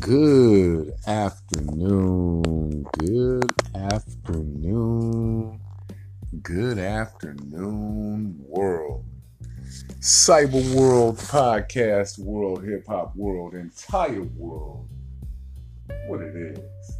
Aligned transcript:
Good 0.00 0.94
afternoon. 1.06 2.84
Good 2.98 3.52
afternoon. 3.74 5.60
Good 6.40 6.78
afternoon, 6.78 8.36
world. 8.46 9.04
Cyber 10.00 10.74
world, 10.74 11.18
podcast 11.18 12.18
world, 12.18 12.64
hip 12.64 12.86
hop 12.86 13.14
world, 13.16 13.54
entire 13.54 14.22
world. 14.22 14.88
What 16.06 16.22
it 16.22 16.36
is. 16.36 16.96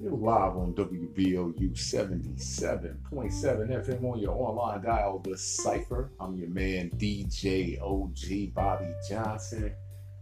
You're 0.00 0.12
live 0.12 0.56
on 0.56 0.74
WBLU 0.74 1.74
77.7 1.74 2.98
FM 3.12 4.04
on 4.04 4.18
your 4.18 4.32
online 4.32 4.82
dial, 4.82 5.20
The 5.20 5.36
Cypher. 5.36 6.10
I'm 6.18 6.36
your 6.36 6.48
man, 6.48 6.90
DJ 6.96 7.80
OG 7.80 8.52
Bobby 8.54 8.92
Johnson 9.08 9.74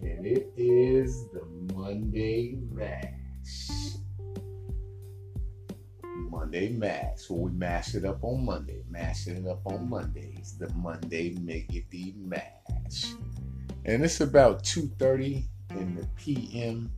and 0.03 0.27
it 0.27 0.53
is 0.57 1.29
the 1.31 1.45
Monday 1.75 2.59
Mash. 2.71 3.71
Monday 6.31 6.71
Mash, 6.71 7.29
where 7.29 7.41
we 7.41 7.51
mash 7.53 7.95
it 7.95 8.05
up 8.05 8.23
on 8.25 8.45
Monday, 8.45 8.83
mashing 8.91 9.37
it 9.37 9.47
up 9.47 9.61
on 9.67 9.89
Mondays. 9.89 10.57
The 10.59 10.69
Monday 10.75 11.35
Miggity 11.37 12.17
Mash, 12.17 13.15
and 13.85 14.05
it's 14.05 14.21
about 14.21 14.65
2:30 14.65 15.45
in 15.71 15.95
the 15.95 16.07
p.m. 16.17 16.91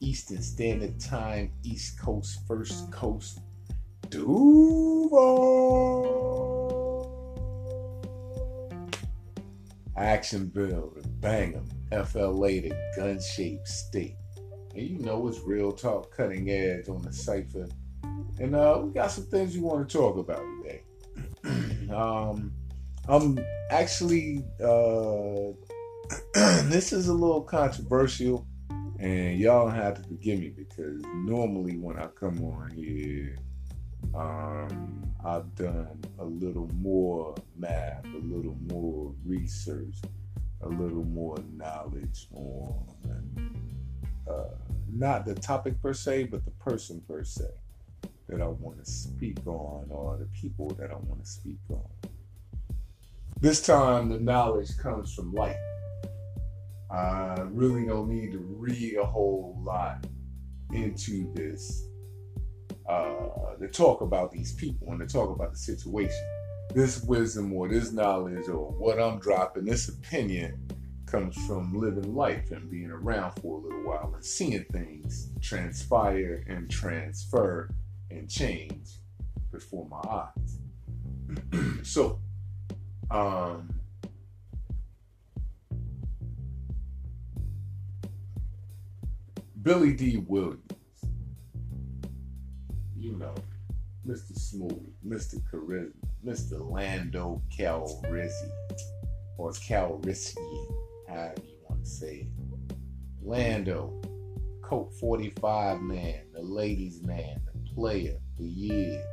Eastern 0.00 0.42
Standard 0.42 1.00
Time, 1.00 1.50
East 1.62 1.98
Coast, 1.98 2.40
First 2.46 2.90
Coast, 2.92 3.40
Duval. 4.10 5.66
Action 9.96 10.46
Bill, 10.46 10.92
bang 11.20 11.54
'em. 11.54 11.68
FLA 12.04 12.60
to 12.60 12.70
gun 12.96 13.20
shaped 13.20 13.68
state. 13.68 14.16
And 14.74 14.86
you 14.86 14.98
know 14.98 15.26
it's 15.28 15.40
real 15.40 15.72
talk, 15.72 16.14
cutting 16.14 16.50
edge 16.50 16.88
on 16.88 17.02
the 17.02 17.12
cipher. 17.12 17.66
And 18.38 18.54
uh, 18.54 18.80
we 18.84 18.92
got 18.92 19.10
some 19.10 19.24
things 19.24 19.54
we 19.54 19.62
want 19.62 19.88
to 19.88 19.96
talk 19.98 20.18
about 20.18 20.42
today. 20.62 20.82
um, 21.90 22.52
I'm 23.08 23.38
actually, 23.70 24.44
uh, 24.62 25.52
this 26.68 26.92
is 26.92 27.08
a 27.08 27.14
little 27.14 27.40
controversial, 27.40 28.46
and 28.98 29.38
y'all 29.38 29.68
have 29.68 30.02
to 30.02 30.08
forgive 30.08 30.40
me 30.40 30.50
because 30.50 31.00
normally 31.14 31.78
when 31.78 31.98
I 31.98 32.08
come 32.08 32.42
on 32.44 32.70
here, 32.70 33.36
um, 34.16 35.12
I've 35.24 35.54
done 35.54 36.02
a 36.18 36.24
little 36.24 36.70
more 36.74 37.34
math, 37.56 38.04
a 38.04 38.18
little 38.18 38.56
more 38.68 39.12
research 39.24 39.96
a 40.62 40.68
little 40.68 41.04
more 41.04 41.36
knowledge 41.54 42.28
on 42.32 42.86
uh, 44.28 44.54
not 44.92 45.24
the 45.24 45.34
topic 45.34 45.80
per 45.80 45.92
se, 45.92 46.24
but 46.24 46.44
the 46.44 46.50
person 46.52 47.02
per 47.06 47.22
se 47.22 47.48
that 48.28 48.40
I 48.40 48.46
want 48.46 48.84
to 48.84 48.90
speak 48.90 49.38
on 49.46 49.86
or 49.88 50.16
the 50.16 50.26
people 50.38 50.68
that 50.70 50.90
I 50.90 50.96
want 50.96 51.22
to 51.22 51.26
speak 51.30 51.58
on. 51.70 51.88
This 53.40 53.64
time, 53.64 54.08
the 54.08 54.18
knowledge 54.18 54.76
comes 54.78 55.14
from 55.14 55.32
light. 55.32 55.56
I 56.90 57.42
really 57.50 57.86
don't 57.86 58.08
need 58.08 58.32
to 58.32 58.38
read 58.38 58.96
a 58.96 59.04
whole 59.04 59.60
lot 59.62 60.06
into 60.72 61.32
this 61.34 61.86
uh, 62.88 63.56
to 63.60 63.68
talk 63.68 64.00
about 64.00 64.30
these 64.30 64.54
people 64.54 64.88
and 64.90 65.00
to 65.00 65.06
talk 65.06 65.30
about 65.30 65.52
the 65.52 65.58
situation 65.58 66.16
this 66.74 67.02
wisdom 67.02 67.52
or 67.52 67.68
this 67.68 67.92
knowledge 67.92 68.48
or 68.48 68.70
what 68.72 69.00
I'm 69.00 69.18
dropping, 69.18 69.64
this 69.64 69.88
opinion 69.88 70.68
comes 71.06 71.36
from 71.46 71.72
living 71.72 72.14
life 72.14 72.50
and 72.50 72.70
being 72.70 72.90
around 72.90 73.32
for 73.40 73.58
a 73.58 73.60
little 73.62 73.84
while 73.84 74.12
and 74.14 74.24
seeing 74.24 74.64
things 74.64 75.30
transpire 75.40 76.44
and 76.48 76.68
transfer 76.70 77.70
and 78.10 78.28
change 78.28 78.98
before 79.52 79.86
my 79.88 80.02
eyes. 80.10 80.58
so, 81.82 82.20
um, 83.10 83.72
Billy 89.62 89.92
Dee 89.94 90.18
Williams, 90.18 90.60
you 93.06 93.16
know, 93.18 93.34
Mr. 94.04 94.36
Smooth, 94.36 94.92
Mr. 95.06 95.40
Charisma, 95.48 95.92
Mr. 96.24 96.68
Lando 96.68 97.40
Calrissian, 97.56 98.50
or 99.38 99.52
Calrissian, 99.52 100.36
however 101.08 101.34
you 101.44 101.56
want 101.68 101.84
to 101.84 101.88
say 101.88 102.26
it. 102.26 102.76
Lando, 103.22 104.00
Colt 104.60 104.92
45 104.98 105.80
man, 105.82 106.20
the 106.32 106.42
ladies' 106.42 107.00
man, 107.02 107.40
the 107.46 107.74
player 107.74 108.16
for 108.36 108.42
years. 108.42 109.04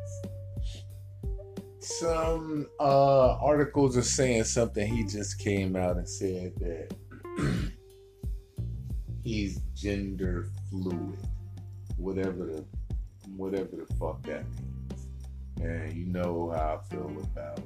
Some 1.79 2.65
uh, 2.79 3.35
articles 3.37 3.95
are 3.95 4.01
saying 4.01 4.45
something. 4.45 4.87
He 4.87 5.03
just 5.03 5.37
came 5.37 5.75
out 5.75 5.97
and 5.97 6.09
said 6.09 6.53
that 6.57 6.95
he's 9.23 9.59
gender 9.75 10.47
fluid, 10.71 11.19
whatever 11.97 12.45
the 12.45 12.65
whatever 13.37 13.75
the 13.75 13.93
fuck 13.95 14.21
that 14.23 14.45
means 14.49 14.63
and 15.61 15.93
you 15.93 16.05
know 16.05 16.53
how 16.55 16.81
I 16.81 16.93
feel 16.93 17.11
about 17.19 17.61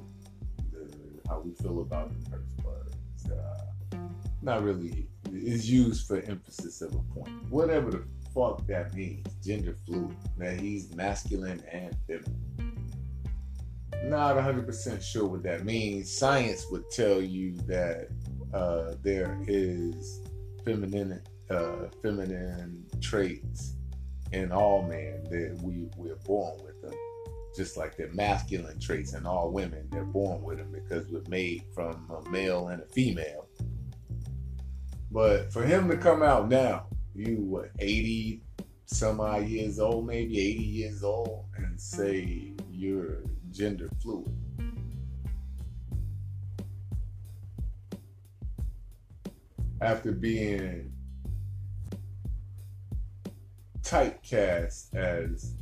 the, 0.72 0.88
how 1.28 1.40
we 1.40 1.52
feel 1.54 1.80
about 1.80 2.12
the 2.12 2.30
curse 2.30 2.54
words. 2.64 3.30
Uh, 3.30 3.98
not 4.42 4.62
really. 4.62 5.08
It's 5.32 5.66
used 5.66 6.06
for 6.06 6.20
emphasis 6.20 6.80
of 6.80 6.94
a 6.94 7.14
point. 7.14 7.30
Whatever 7.50 7.90
the 7.90 8.04
fuck 8.34 8.66
that 8.66 8.94
means, 8.94 9.26
gender 9.44 9.76
fluid. 9.86 10.16
That 10.36 10.60
he's 10.60 10.94
masculine 10.94 11.62
and 11.70 11.94
feminine. 12.06 12.44
Not 14.04 14.36
100% 14.36 15.02
sure 15.02 15.26
what 15.26 15.42
that 15.42 15.64
means. 15.64 16.16
Science 16.16 16.66
would 16.70 16.88
tell 16.90 17.20
you 17.20 17.56
that 17.66 18.08
uh, 18.54 18.94
there 19.02 19.38
is 19.48 20.20
feminine, 20.64 21.20
uh, 21.50 21.88
feminine 22.00 22.86
traits 23.00 23.74
in 24.32 24.52
all 24.52 24.82
men 24.82 25.24
that 25.24 25.58
we 25.62 25.86
we're 25.96 26.16
born 26.16 26.56
with 26.64 26.80
them 26.82 26.94
just 27.58 27.76
like 27.76 27.96
they're 27.96 28.12
masculine 28.12 28.78
traits 28.78 29.14
in 29.14 29.26
all 29.26 29.50
women. 29.50 29.88
They're 29.90 30.04
born 30.04 30.42
with 30.44 30.58
them 30.58 30.70
because 30.70 31.08
we're 31.08 31.28
made 31.28 31.64
from 31.74 32.08
a 32.08 32.30
male 32.30 32.68
and 32.68 32.80
a 32.80 32.86
female. 32.86 33.48
But 35.10 35.52
for 35.52 35.64
him 35.64 35.88
to 35.88 35.96
come 35.96 36.22
out 36.22 36.48
now, 36.48 36.86
you 37.16 37.38
what, 37.38 37.70
80 37.80 38.42
some 38.86 39.20
odd 39.20 39.46
years 39.46 39.80
old, 39.80 40.06
maybe 40.06 40.38
80 40.38 40.62
years 40.62 41.02
old, 41.02 41.46
and 41.56 41.80
say 41.80 42.52
you're 42.70 43.22
gender 43.50 43.90
fluid. 44.00 44.32
After 49.80 50.12
being 50.12 50.92
typecast 53.88 54.94
as 54.94 55.54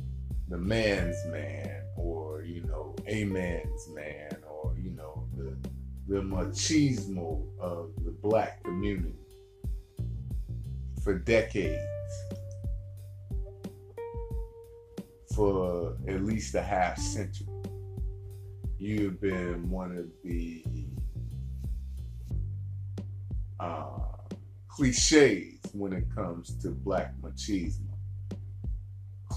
the 0.49 0.57
man's 0.57 1.15
man 1.27 1.81
or 1.95 2.43
you 2.43 2.61
know 2.63 2.93
a 3.07 3.23
man's 3.23 3.87
man 3.95 4.35
or 4.45 4.75
you 4.77 4.89
know 4.89 5.25
the 5.37 5.55
the 6.09 6.21
machismo 6.21 7.45
of 7.57 7.91
the 8.03 8.11
black 8.11 8.61
community 8.65 9.15
for 11.03 11.17
decades. 11.17 11.81
For 15.33 15.95
at 16.07 16.25
least 16.25 16.55
a 16.55 16.61
half 16.61 16.97
century. 16.97 17.47
You've 18.77 19.21
been 19.21 19.69
one 19.69 19.95
of 19.95 20.07
the 20.23 20.65
uh, 23.59 23.99
cliches 24.67 25.59
when 25.71 25.93
it 25.93 26.05
comes 26.13 26.55
to 26.63 26.71
black 26.71 27.13
machismo 27.21 27.96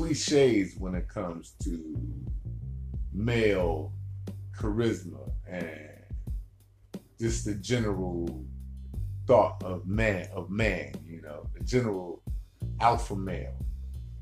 cliches 0.00 0.76
when 0.78 0.94
it 0.94 1.06
comes 1.08 1.52
to 1.62 1.94
male 3.12 3.92
charisma 4.58 5.30
and 5.46 5.90
just 7.18 7.44
the 7.44 7.54
general 7.56 8.42
thought 9.26 9.62
of 9.62 9.86
man 9.86 10.26
of 10.32 10.48
man 10.48 10.90
you 11.06 11.20
know 11.20 11.46
the 11.52 11.62
general 11.64 12.22
alpha 12.80 13.14
male. 13.14 13.54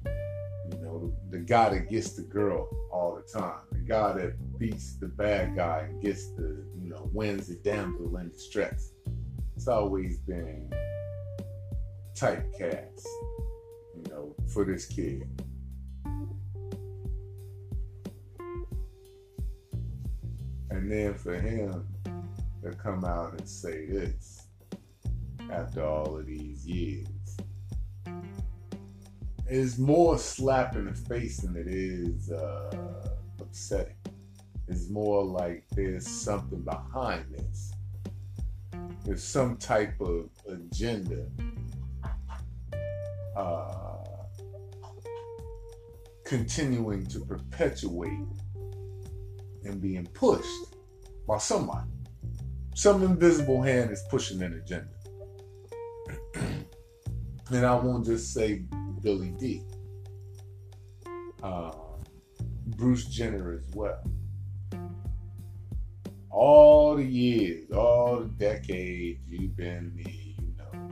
You 0.05 0.79
know 0.81 1.13
the, 1.31 1.39
guy 1.39 1.69
that 1.69 1.89
gets 1.89 2.17
the 2.17 2.23
girl 2.23 2.69
all 2.91 3.15
the 3.15 3.39
time 3.39 3.61
the 3.71 3.79
guy 3.79 4.15
that 4.15 4.59
beats 4.59 4.97
the 4.97 5.07
bad 5.07 5.55
guy 5.55 5.87
and 5.89 6.03
gets 6.03 6.27
the 6.33 6.67
you 6.83 6.91
know 6.91 7.09
wins 7.13 7.47
the 7.47 7.55
damsel 7.55 8.17
in 8.17 8.31
distress. 8.31 8.95
It's 9.55 9.69
always 9.69 10.19
been 10.19 10.73
typecast 12.17 13.05
you 13.95 14.11
know 14.11 14.35
for 14.53 14.65
this 14.65 14.85
kid 14.85 15.29
And 20.71 20.91
then 20.91 21.15
for 21.15 21.35
him 21.35 21.87
to 22.63 22.71
come 22.73 23.05
out 23.05 23.39
and 23.39 23.49
say 23.49 23.87
this 23.87 24.47
after 25.51 25.85
all 25.85 26.19
of 26.19 26.27
these 26.27 26.67
years, 26.67 27.09
is 29.49 29.79
more 29.79 30.19
slap 30.19 30.77
in 30.77 30.85
the 30.85 30.95
face 30.95 31.39
than 31.39 31.57
it 31.57 31.69
is 31.69 32.31
uh, 32.31 32.71
upsetting. 33.41 33.97
It's 34.67 34.91
more 34.91 35.25
like 35.25 35.65
there's 35.71 36.07
something 36.07 36.61
behind 36.61 37.25
this. 37.35 37.73
There's 39.05 39.25
some 39.25 39.57
type 39.57 39.99
of 40.01 40.29
agenda 40.47 41.25
uh, 43.35 43.73
continuing 46.25 47.07
to 47.07 47.21
perpetuate 47.21 48.21
and 49.65 49.81
being 49.81 50.07
pushed 50.07 50.75
by 51.27 51.39
somebody. 51.39 51.89
Some 52.75 53.03
invisible 53.03 53.63
hand 53.63 53.91
is 53.91 54.03
pushing 54.09 54.43
an 54.43 54.55
agenda. 54.55 54.89
and 57.51 57.67
I 57.67 57.75
won't 57.75 58.07
just 58.07 58.33
say 58.33 58.63
Billy 59.03 59.31
Dee. 59.39 59.63
Uh, 61.43 61.73
Bruce 62.77 63.07
Jenner 63.07 63.53
as 63.53 63.75
well. 63.75 64.03
All 66.31 66.97
the 66.97 67.05
years, 67.05 67.71
all 67.73 68.21
the 68.21 68.29
decades, 68.29 69.21
you've 69.29 69.57
been 69.57 69.93
the, 69.97 70.11
you 70.11 70.55
know, 70.57 70.91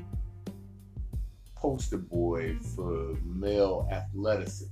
poster 1.54 1.98
boy 1.98 2.58
for 2.74 3.16
male 3.24 3.88
athleticism, 3.92 4.66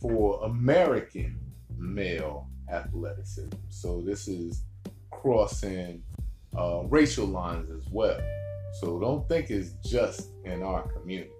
for 0.00 0.44
American 0.44 1.47
male 1.78 2.48
athleticism. 2.70 3.56
So 3.70 4.00
this 4.00 4.28
is 4.28 4.64
crossing 5.10 6.02
uh, 6.56 6.82
racial 6.88 7.26
lines 7.26 7.70
as 7.70 7.90
well. 7.90 8.20
So 8.80 8.98
don't 9.00 9.28
think 9.28 9.50
it's 9.50 9.72
just 9.88 10.28
in 10.44 10.62
our 10.62 10.82
community. 10.88 11.30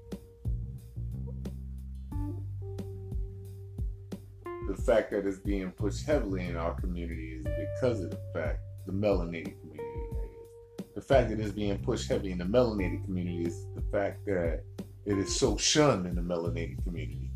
The 4.69 4.76
fact 4.76 5.11
that 5.12 5.26
it's 5.26 5.38
being 5.38 5.70
pushed 5.70 6.05
heavily 6.06 6.46
in 6.46 6.56
our 6.56 6.75
community 6.75 7.41
is 7.41 7.46
because 7.73 8.00
of 8.00 8.11
the 8.11 8.20
fact 8.34 8.61
the 8.87 8.93
melanated 8.93 9.58
community 9.61 10.00
is. 10.12 10.84
The 10.94 11.00
fact 11.00 11.31
that 11.31 11.41
it's 11.41 11.52
being 11.52 11.79
pushed 11.79 12.08
heavy 12.08 12.32
in 12.32 12.38
the 12.38 12.44
melanated 12.44 13.05
community 13.05 13.44
is 13.44 13.67
the 13.75 13.82
fact 13.93 14.26
that 14.26 14.62
it 15.06 15.17
is 15.17 15.38
so 15.38 15.56
shunned 15.56 16.06
in 16.06 16.17
the 16.17 16.23
melanated 16.23 16.82
community 16.84 17.31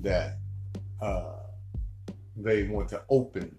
that 0.00 0.38
uh, 1.02 1.43
they 2.36 2.64
want 2.64 2.88
to 2.90 3.02
open 3.10 3.56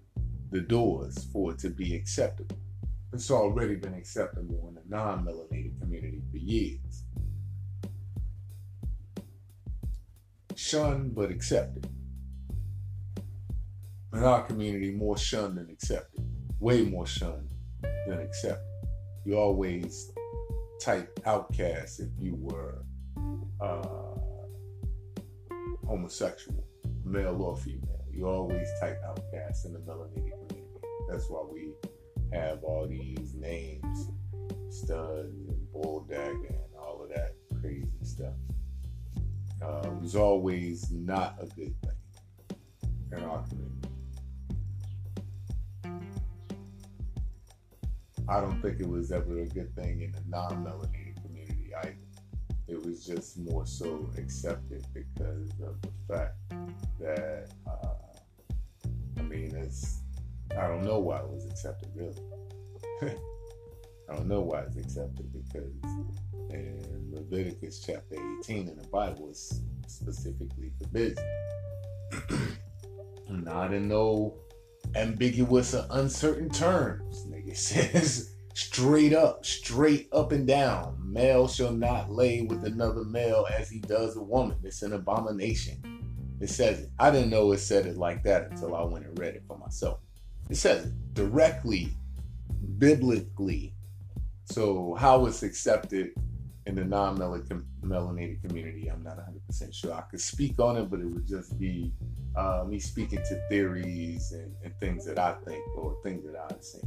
the 0.50 0.60
doors 0.60 1.28
for 1.32 1.52
it 1.52 1.58
to 1.60 1.70
be 1.70 1.94
acceptable. 1.94 2.56
It's 3.12 3.30
already 3.30 3.76
been 3.76 3.94
acceptable 3.94 4.68
in 4.68 4.74
the 4.74 4.82
non 4.88 5.24
melanated 5.24 5.80
community 5.80 6.22
for 6.30 6.36
years. 6.36 7.04
Shunned 10.54 11.14
but 11.14 11.30
accepted. 11.30 11.88
In 14.12 14.22
our 14.22 14.42
community, 14.42 14.92
more 14.92 15.16
shunned 15.16 15.58
than 15.58 15.70
accepted. 15.70 16.24
Way 16.58 16.84
more 16.84 17.06
shunned 17.06 17.48
than 18.06 18.20
accepted. 18.20 18.64
You 19.24 19.38
always 19.38 20.12
type 20.80 21.20
outcast 21.26 22.00
if 22.00 22.08
you 22.18 22.36
were 22.36 22.82
uh, 23.60 23.82
homosexual, 25.86 26.66
male 27.04 27.40
or 27.42 27.56
female 27.56 27.95
you 28.16 28.26
always 28.26 28.68
type 28.80 28.98
outcast 29.06 29.66
in 29.66 29.74
the 29.74 29.78
melanated 29.80 30.32
community. 30.32 30.62
That's 31.08 31.28
why 31.28 31.42
we 31.52 31.72
have 32.32 32.64
all 32.64 32.86
these 32.86 33.34
names, 33.34 34.08
studs 34.70 35.48
and 35.48 35.72
bull 35.72 36.06
dagger 36.08 36.46
and 36.48 36.76
all 36.78 37.02
of 37.02 37.10
that 37.10 37.34
crazy 37.60 37.90
stuff. 38.02 38.32
Uh, 39.62 39.82
it 39.84 40.00
was 40.00 40.16
always 40.16 40.90
not 40.90 41.36
a 41.40 41.46
good 41.46 41.74
thing 41.82 42.58
in 43.12 43.22
our 43.22 43.42
community. 43.44 43.88
I 48.28 48.40
don't 48.40 48.60
think 48.60 48.80
it 48.80 48.88
was 48.88 49.12
ever 49.12 49.40
a 49.40 49.46
good 49.46 49.74
thing 49.76 50.00
in 50.02 50.12
the 50.12 50.22
non-melanated 50.28 51.22
community 51.22 51.70
either. 51.82 51.96
It 52.66 52.84
was 52.84 53.06
just 53.06 53.38
more 53.38 53.64
so 53.66 54.10
accepted 54.18 54.84
because 54.92 55.50
of 55.62 55.80
the 55.82 55.92
fact 56.08 56.34
that 56.98 57.48
uh, 57.68 58.05
mean, 59.22 59.54
it's 59.56 60.00
I 60.52 60.66
don't 60.68 60.84
know 60.84 60.98
why 60.98 61.18
it 61.18 61.28
was 61.28 61.46
accepted 61.46 61.90
really. 61.94 62.20
I 64.08 64.14
don't 64.14 64.28
know 64.28 64.40
why 64.40 64.60
it's 64.60 64.76
accepted 64.76 65.32
because 65.32 65.72
in 66.50 67.08
Leviticus 67.10 67.80
chapter 67.84 68.16
18 68.40 68.68
in 68.68 68.76
the 68.76 68.88
Bible 68.88 69.28
it's 69.30 69.60
specifically 69.88 70.72
forbidden. 70.80 71.24
Not 73.28 73.74
in 73.74 73.88
no 73.88 74.38
ambiguous 74.94 75.74
or 75.74 75.86
uncertain 75.90 76.48
terms. 76.48 77.26
Nigga 77.26 77.56
says 77.56 78.36
straight 78.54 79.12
up, 79.12 79.44
straight 79.44 80.08
up 80.12 80.32
and 80.32 80.46
down. 80.46 80.96
Male 81.02 81.48
shall 81.48 81.72
not 81.72 82.10
lay 82.10 82.42
with 82.42 82.64
another 82.64 83.04
male 83.04 83.46
as 83.52 83.68
he 83.68 83.80
does 83.80 84.16
a 84.16 84.22
woman. 84.22 84.58
It's 84.62 84.82
an 84.82 84.92
abomination. 84.92 86.05
It 86.40 86.50
says 86.50 86.80
it. 86.80 86.90
I 86.98 87.10
didn't 87.10 87.30
know 87.30 87.52
it 87.52 87.58
said 87.58 87.86
it 87.86 87.96
like 87.96 88.22
that 88.24 88.50
until 88.50 88.74
I 88.74 88.82
went 88.84 89.06
and 89.06 89.18
read 89.18 89.34
it 89.34 89.44
for 89.46 89.56
myself. 89.56 90.00
It 90.50 90.56
says 90.56 90.86
it 90.86 91.14
directly, 91.14 91.88
biblically. 92.78 93.74
So 94.44 94.94
how 94.94 95.26
it's 95.26 95.42
accepted 95.42 96.10
in 96.66 96.74
the 96.74 96.84
non-melanated 96.84 98.42
community, 98.42 98.88
I'm 98.88 99.02
not 99.02 99.18
100% 99.18 99.74
sure. 99.74 99.94
I 99.94 100.02
could 100.02 100.20
speak 100.20 100.58
on 100.60 100.76
it, 100.76 100.90
but 100.90 101.00
it 101.00 101.06
would 101.06 101.26
just 101.26 101.58
be 101.58 101.92
uh, 102.36 102.64
me 102.68 102.78
speaking 102.78 103.20
to 103.28 103.40
theories 103.48 104.32
and, 104.32 104.52
and, 104.62 104.74
things 104.78 105.06
that 105.06 105.18
I 105.18 105.34
think 105.46 105.64
or 105.76 105.96
things 106.02 106.24
that 106.26 106.36
I've 106.36 106.62
seen. 106.62 106.82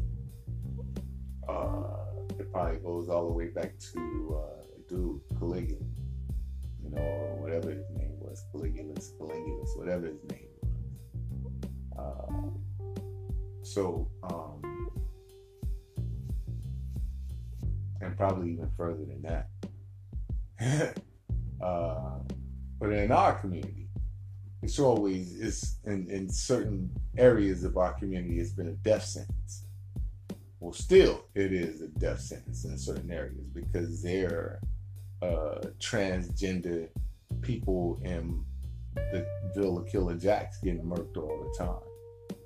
Uh, 1.48 1.96
it 2.38 2.52
probably 2.52 2.78
goes 2.78 3.10
all 3.10 3.26
the 3.28 3.34
way 3.34 3.48
back 3.48 3.74
to 3.94 4.38
uh, 4.40 4.64
dude 4.88 5.22
Caligula, 5.40 5.82
you 6.84 6.92
know, 6.92 7.02
or 7.02 7.42
whatever 7.42 7.72
his 7.72 7.90
name 7.98 8.19
was, 8.30 8.44
Caligulus, 8.52 9.14
Caligulus, 9.18 9.74
whatever 9.76 10.08
his 10.08 10.24
name 10.30 10.48
was. 10.62 11.70
Uh, 11.98 12.32
so, 13.64 14.08
um, 14.24 14.90
and 18.02 18.16
probably 18.18 18.54
even 18.54 18.70
further 18.78 19.06
than 19.06 19.22
that. 19.24 19.50
uh, 21.62 22.20
but 22.80 22.92
in 22.92 23.12
our 23.12 23.40
community, 23.40 23.88
it's 24.62 24.80
always 24.80 25.40
it's 25.40 25.78
in, 25.86 26.10
in 26.10 26.30
certain 26.30 26.90
areas 27.18 27.64
of 27.64 27.78
our 27.78 27.94
community 27.94 28.40
it's 28.40 28.52
been 28.52 28.68
a 28.68 28.74
death 28.74 29.04
sentence. 29.04 29.66
Well, 30.60 30.74
still, 30.74 31.24
it 31.36 31.54
is 31.54 31.82
a 31.82 31.88
death 31.88 32.20
sentence 32.20 32.66
in 32.66 32.78
certain 32.78 33.12
areas 33.12 33.48
because 33.54 34.04
they're 34.04 34.60
uh, 35.22 35.62
transgender 35.80 36.90
people 37.42 38.00
in 38.04 38.44
the 38.96 39.26
Villa 39.56 39.84
Killer 39.86 40.16
Jacks 40.16 40.60
getting 40.62 40.84
murked 40.84 41.18
all 41.18 41.52
the 41.52 41.64
time. 41.64 42.38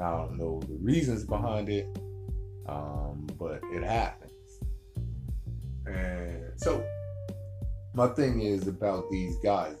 I 0.00 0.16
don't 0.16 0.38
know 0.38 0.60
the 0.60 0.76
reasons 0.76 1.24
behind 1.24 1.68
it, 1.68 1.86
um, 2.68 3.26
but 3.38 3.60
it 3.72 3.82
happens. 3.82 4.32
And 5.86 6.52
so, 6.56 6.84
my 7.94 8.08
thing 8.08 8.42
is 8.42 8.68
about 8.68 9.10
these 9.10 9.36
guys. 9.38 9.76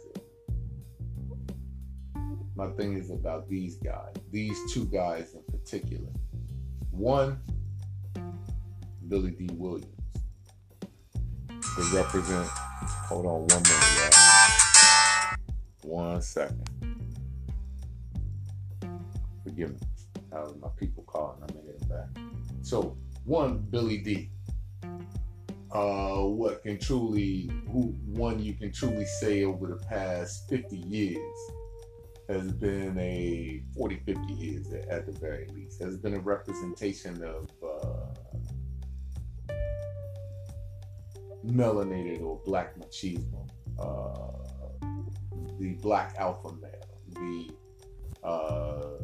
My 2.56 2.68
thing 2.70 2.98
is 2.98 3.10
about 3.10 3.48
these 3.48 3.76
guys, 3.76 4.14
these 4.32 4.58
two 4.72 4.86
guys 4.86 5.34
in 5.34 5.42
particular. 5.56 6.10
One, 6.90 7.40
Billy 9.06 9.30
Dee 9.30 9.50
Williams, 9.52 9.97
to 11.78 11.96
represent. 11.96 12.48
Hold 12.48 13.26
on 13.26 13.46
one 13.46 13.62
minute, 13.62 14.16
y'all. 15.82 16.00
One 16.00 16.22
second. 16.22 16.68
Forgive 19.44 19.70
me. 19.70 19.78
That 20.32 20.42
was 20.42 20.56
my 20.60 20.68
people 20.76 21.04
calling. 21.04 21.38
I'm 21.40 21.46
gonna 21.48 21.66
get 21.66 21.88
back. 21.88 22.22
So 22.62 22.96
one, 23.24 23.58
Billy 23.70 23.98
Dee. 23.98 24.30
Uh, 25.70 26.22
what 26.22 26.62
can 26.62 26.78
truly, 26.78 27.50
who 27.70 27.94
one 28.06 28.42
you 28.42 28.54
can 28.54 28.72
truly 28.72 29.04
say 29.04 29.44
over 29.44 29.68
the 29.68 29.76
past 29.86 30.48
50 30.48 30.78
years 30.78 31.36
has 32.28 32.50
been 32.52 32.98
a 32.98 33.62
40, 33.76 34.02
50 34.04 34.32
years 34.32 34.66
at 34.90 35.06
the 35.06 35.12
very 35.12 35.46
least, 35.54 35.80
has 35.80 35.96
been 35.96 36.14
a 36.14 36.20
representation 36.20 37.22
of 37.22 37.50
uh, 37.62 38.06
melanated 41.46 42.22
or 42.22 42.40
black 42.44 42.76
machismo. 42.78 43.48
Uh, 43.78 44.48
the 45.58 45.74
black 45.74 46.14
alpha 46.18 46.52
male, 46.60 46.98
the 47.14 47.50
uh, 48.26 48.98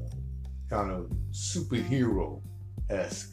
kind 0.69 0.91
of 0.91 1.11
superhero 1.33 2.41
esque, 2.91 3.33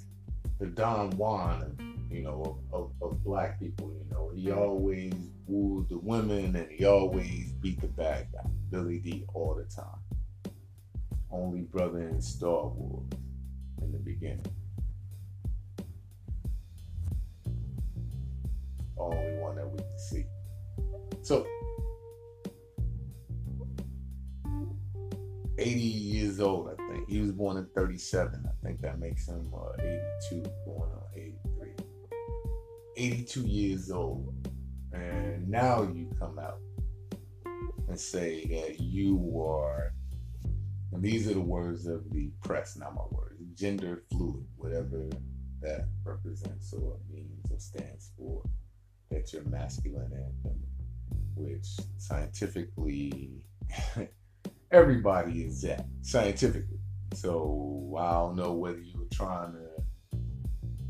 the 0.60 0.68
Don 0.68 1.12
Juan 1.12 1.76
you 2.12 2.22
know, 2.22 2.60
of, 2.74 2.82
of, 2.82 2.92
of 3.02 3.24
black 3.24 3.60
people. 3.60 3.92
You 3.94 4.06
know, 4.12 4.32
he 4.36 4.52
always 4.52 5.14
wooed 5.48 5.90
the 5.90 5.98
women 5.98 6.56
and 6.56 6.70
he 6.70 6.86
always 6.86 7.54
beat 7.54 7.80
the 7.80 7.88
bad 7.88 8.28
guy, 8.34 8.50
Billy 8.70 9.00
Dee, 9.00 9.26
all 9.34 9.56
the 9.56 9.64
time. 9.64 10.54
Only 11.32 11.62
brother 11.62 12.02
in 12.10 12.22
Star 12.22 12.68
Wars 12.68 13.08
in 13.82 13.92
the 13.94 13.98
beginning. 13.98 14.46
Only 19.02 19.40
one 19.40 19.56
that 19.56 19.70
we 19.70 19.78
can 19.78 19.98
see. 19.98 20.26
So, 21.22 21.46
80 25.58 25.80
years 25.80 26.40
old, 26.40 26.70
I 26.70 26.92
think. 26.92 27.10
He 27.10 27.20
was 27.20 27.32
born 27.32 27.58
in 27.58 27.68
37. 27.76 28.46
I 28.46 28.66
think 28.66 28.82
that 28.82 29.00
makes 29.00 29.28
him 29.28 29.52
uh, 29.54 29.74
82, 29.80 30.44
going 30.66 30.92
on 30.92 31.04
83. 31.16 31.70
82 32.98 33.42
years 33.42 33.92
old. 33.92 34.34
And 34.94 35.48
now 35.48 35.84
you 35.84 36.10
come 36.20 36.40
out 36.40 36.60
and 37.88 38.00
say 38.00 38.46
that 38.46 38.80
you 38.80 39.42
are, 39.42 39.94
and 40.94 41.02
these 41.02 41.30
are 41.30 41.34
the 41.34 41.42
words 41.42 41.86
of 41.88 42.10
the 42.12 42.32
press, 42.44 42.78
not 42.78 42.96
my 42.96 43.04
words, 43.12 43.36
gender 43.56 44.04
fluid, 44.12 44.46
whatever 44.58 45.10
that 45.62 45.88
represents 46.04 46.74
or 46.74 46.98
means 47.12 47.52
or 47.52 47.60
stands 47.60 48.12
for, 48.18 48.42
that 49.22 49.34
you're 49.34 49.44
masculine 49.44 50.10
feminine, 50.10 50.64
which 51.36 51.68
scientifically 51.98 53.46
everybody 54.72 55.44
is 55.44 55.62
that 55.62 55.86
scientifically. 56.02 56.80
So 57.14 57.96
I 58.00 58.14
don't 58.14 58.36
know 58.36 58.54
whether 58.54 58.80
you 58.80 58.98
were 58.98 59.10
trying 59.12 59.54
to 59.54 60.18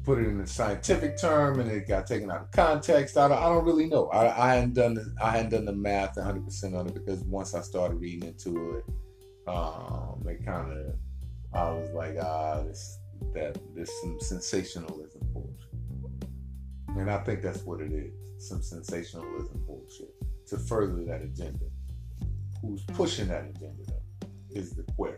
put 0.03 0.19
it 0.19 0.27
in 0.27 0.39
a 0.39 0.47
scientific 0.47 1.17
term 1.17 1.59
and 1.59 1.69
it 1.69 1.87
got 1.87 2.07
taken 2.07 2.31
out 2.31 2.41
of 2.41 2.51
context. 2.51 3.17
I 3.17 3.27
don't, 3.27 3.37
I 3.37 3.49
don't 3.49 3.65
really 3.65 3.87
know. 3.87 4.07
I, 4.07 4.49
I 4.49 4.53
hadn't 4.55 4.75
done 4.75 4.93
the, 4.93 5.13
I 5.21 5.31
hadn't 5.31 5.51
done 5.51 5.65
the 5.65 5.73
math 5.73 6.15
100 6.15 6.45
percent 6.45 6.75
on 6.75 6.87
it 6.87 6.93
because 6.93 7.21
once 7.23 7.53
I 7.53 7.61
started 7.61 7.95
reading 7.95 8.29
into 8.29 8.77
it, 8.77 8.85
um, 9.47 10.23
it 10.27 10.45
kind 10.45 10.71
of 10.71 10.95
I 11.53 11.69
was 11.71 11.91
like, 11.93 12.15
ah, 12.21 12.63
this 12.63 12.97
that 13.33 13.57
there's 13.75 13.91
some 14.01 14.19
sensationalism 14.19 15.20
and 16.97 17.09
I 17.09 17.17
think 17.19 17.41
that's 17.41 17.63
what 17.63 17.81
it 17.81 17.91
is, 17.91 18.13
some 18.37 18.61
sensationalism 18.61 19.63
bullshit 19.65 20.13
to 20.47 20.57
further 20.57 21.03
that 21.05 21.21
agenda 21.21 21.65
who's 22.61 22.83
pushing 22.83 23.27
that 23.29 23.45
agenda 23.45 23.83
though, 23.87 24.27
is 24.51 24.71
the 24.71 24.83
query. 24.93 25.17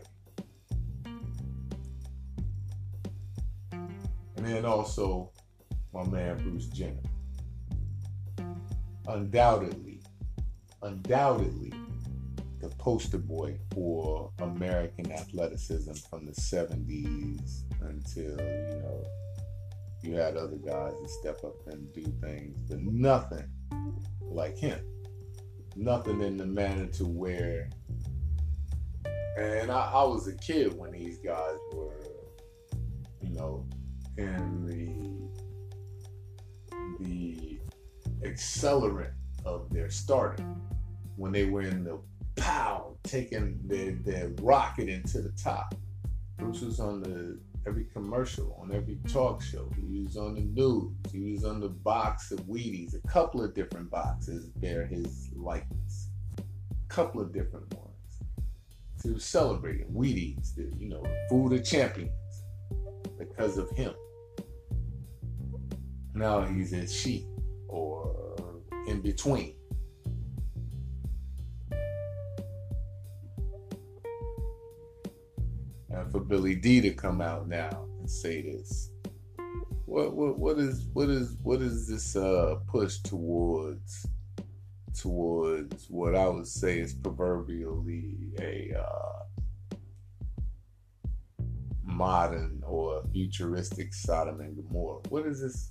And 3.72 4.46
then 4.46 4.64
also 4.64 5.30
my 5.92 6.04
man 6.04 6.38
Bruce 6.38 6.66
Jenner. 6.66 7.02
Undoubtedly, 9.06 10.00
undoubtedly 10.82 11.72
the 12.60 12.68
poster 12.76 13.18
boy 13.18 13.58
for 13.74 14.30
American 14.38 15.12
athleticism 15.12 15.92
from 16.08 16.24
the 16.24 16.32
70s 16.32 17.62
until, 17.82 18.30
you 18.40 18.80
know, 18.80 19.04
you 20.06 20.14
had 20.14 20.36
other 20.36 20.56
guys 20.56 20.92
that 21.00 21.10
step 21.10 21.44
up 21.44 21.66
and 21.66 21.92
do 21.92 22.04
things, 22.20 22.60
but 22.68 22.80
nothing 22.80 23.48
like 24.20 24.56
him 24.56 24.80
nothing 25.76 26.22
in 26.22 26.36
the 26.36 26.46
manner 26.46 26.86
to 26.86 27.04
where 27.04 27.68
and 29.36 29.70
I, 29.70 29.90
I, 29.92 30.04
was 30.04 30.28
a 30.28 30.34
kid 30.34 30.78
when 30.78 30.92
these 30.92 31.18
guys 31.18 31.56
were, 31.72 32.06
you 33.20 33.30
know, 33.30 33.66
in 34.16 34.64
the 34.64 35.04
the 37.04 37.58
accelerant 38.22 39.14
of 39.44 39.68
their 39.70 39.90
starting 39.90 40.60
when 41.16 41.32
they 41.32 41.46
were 41.46 41.62
in 41.62 41.82
the 41.82 41.98
pow 42.36 42.96
taking 43.02 43.58
their, 43.64 43.92
their 43.92 44.28
rocket 44.40 44.88
into 44.88 45.20
the 45.20 45.32
top. 45.32 45.74
Bruce 46.36 46.60
was 46.60 46.78
on 46.78 47.02
the 47.02 47.40
every 47.66 47.84
commercial, 47.84 48.58
on 48.60 48.74
every 48.74 48.98
talk 49.08 49.42
show. 49.42 49.70
He 49.76 50.02
was 50.04 50.16
on 50.16 50.34
the 50.34 50.42
news. 50.42 50.92
He 51.10 51.32
was 51.32 51.44
on 51.44 51.60
the 51.60 51.68
box 51.68 52.30
of 52.30 52.40
Wheaties. 52.40 52.94
A 52.94 53.08
couple 53.08 53.42
of 53.42 53.54
different 53.54 53.90
boxes 53.90 54.46
bear 54.56 54.86
his 54.86 55.30
likeness. 55.34 56.10
A 56.38 56.88
couple 56.88 57.20
of 57.20 57.32
different 57.32 57.72
ones. 57.74 57.90
So 58.96 59.08
he 59.08 59.14
was 59.14 59.24
celebrating 59.24 59.86
Wheaties, 59.88 60.54
the, 60.54 60.70
you 60.78 60.88
know, 60.88 61.02
food 61.28 61.52
of 61.52 61.64
champions, 61.64 62.12
because 63.18 63.58
of 63.58 63.70
him. 63.70 63.94
Now 66.14 66.42
he's 66.42 66.72
at 66.72 66.90
sheep 66.90 67.26
or 67.68 68.14
in 68.86 69.00
between. 69.00 69.54
For 76.14 76.20
Billy 76.20 76.54
Dee 76.54 76.80
to 76.80 76.92
come 76.92 77.20
out 77.20 77.48
now 77.48 77.86
and 77.98 78.08
say 78.08 78.40
this. 78.40 78.92
What 79.84 80.14
what 80.14 80.38
what 80.38 80.58
is 80.60 80.86
what 80.92 81.10
is 81.10 81.36
what 81.42 81.60
is 81.60 81.88
this 81.88 82.14
uh 82.14 82.54
push 82.68 82.98
towards 82.98 84.06
towards 84.96 85.90
what 85.90 86.14
I 86.14 86.28
would 86.28 86.46
say 86.46 86.78
is 86.78 86.94
proverbially 86.94 88.14
a 88.38 88.74
uh, 88.78 89.74
modern 91.82 92.62
or 92.64 93.02
futuristic 93.12 93.92
Sodom 93.92 94.40
and 94.40 94.54
Gomorrah? 94.54 95.00
What 95.08 95.26
is 95.26 95.40
this? 95.40 95.68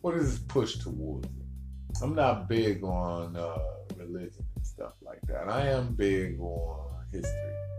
What 0.00 0.14
is 0.14 0.30
this 0.30 0.38
push 0.46 0.78
towards? 0.78 1.28
I'm 2.00 2.14
not 2.14 2.48
big 2.48 2.84
on 2.84 3.34
uh, 3.34 3.58
religion 3.96 4.44
and 4.54 4.64
stuff 4.64 4.92
like 5.02 5.22
that. 5.26 5.48
I 5.48 5.66
am 5.70 5.96
big 5.96 6.38
on 6.38 7.04
history. 7.10 7.75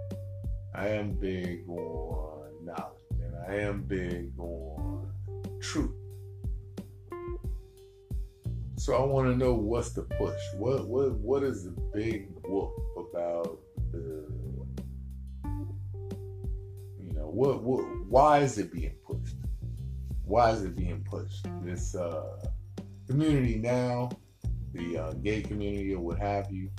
I 0.78 0.90
am 0.90 1.14
big 1.14 1.68
on 1.68 2.52
knowledge 2.64 3.02
and 3.20 3.36
I 3.50 3.56
am 3.62 3.82
big 3.82 4.32
on 4.38 5.12
truth. 5.60 5.96
So 8.76 8.96
I 8.96 9.04
want 9.04 9.28
to 9.28 9.36
know 9.36 9.56
what's 9.56 9.94
the 9.94 10.04
push. 10.04 10.40
What 10.56 10.88
what 10.88 11.14
what 11.14 11.42
is 11.42 11.64
the 11.64 11.72
big 11.72 12.28
whoop 12.48 12.74
about 12.96 13.58
the 13.92 14.24
you 17.02 17.12
know 17.12 17.26
what 17.26 17.64
what 17.64 17.84
why 18.08 18.40
is 18.42 18.60
it 18.60 18.72
being 18.72 18.94
pushed? 19.04 19.38
Why 20.26 20.52
is 20.52 20.62
it 20.62 20.76
being 20.76 21.04
pushed? 21.10 21.48
This 21.64 21.96
uh, 21.96 22.38
community 23.08 23.56
now, 23.56 24.10
the 24.74 24.98
uh, 25.00 25.14
gay 25.14 25.42
community 25.42 25.96
or 25.96 26.02
what 26.02 26.20
have 26.20 26.52
you, 26.52 26.70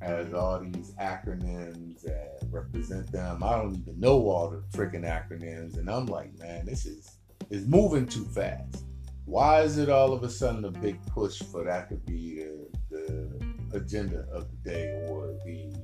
has 0.00 0.32
all 0.32 0.60
these 0.60 0.92
acronyms 1.00 2.02
that 2.02 2.42
represent 2.50 3.10
them. 3.12 3.42
I 3.42 3.56
don't 3.56 3.76
even 3.76 4.00
know 4.00 4.28
all 4.28 4.50
the 4.50 4.62
freaking 4.76 5.04
acronyms, 5.04 5.76
and 5.78 5.90
I'm 5.90 6.06
like, 6.06 6.36
man, 6.38 6.64
this 6.66 6.86
is 6.86 7.18
is 7.50 7.66
moving 7.66 8.06
too 8.06 8.24
fast. 8.26 8.84
Why 9.24 9.62
is 9.62 9.78
it 9.78 9.88
all 9.88 10.12
of 10.12 10.22
a 10.22 10.30
sudden 10.30 10.64
a 10.64 10.70
big 10.70 11.04
push 11.06 11.40
for 11.40 11.64
that 11.64 11.88
to 11.90 11.96
be 11.96 12.44
the, 12.90 13.30
the 13.70 13.76
agenda 13.76 14.26
of 14.32 14.48
the 14.50 14.70
day 14.70 15.04
or 15.08 15.36
the 15.44 15.74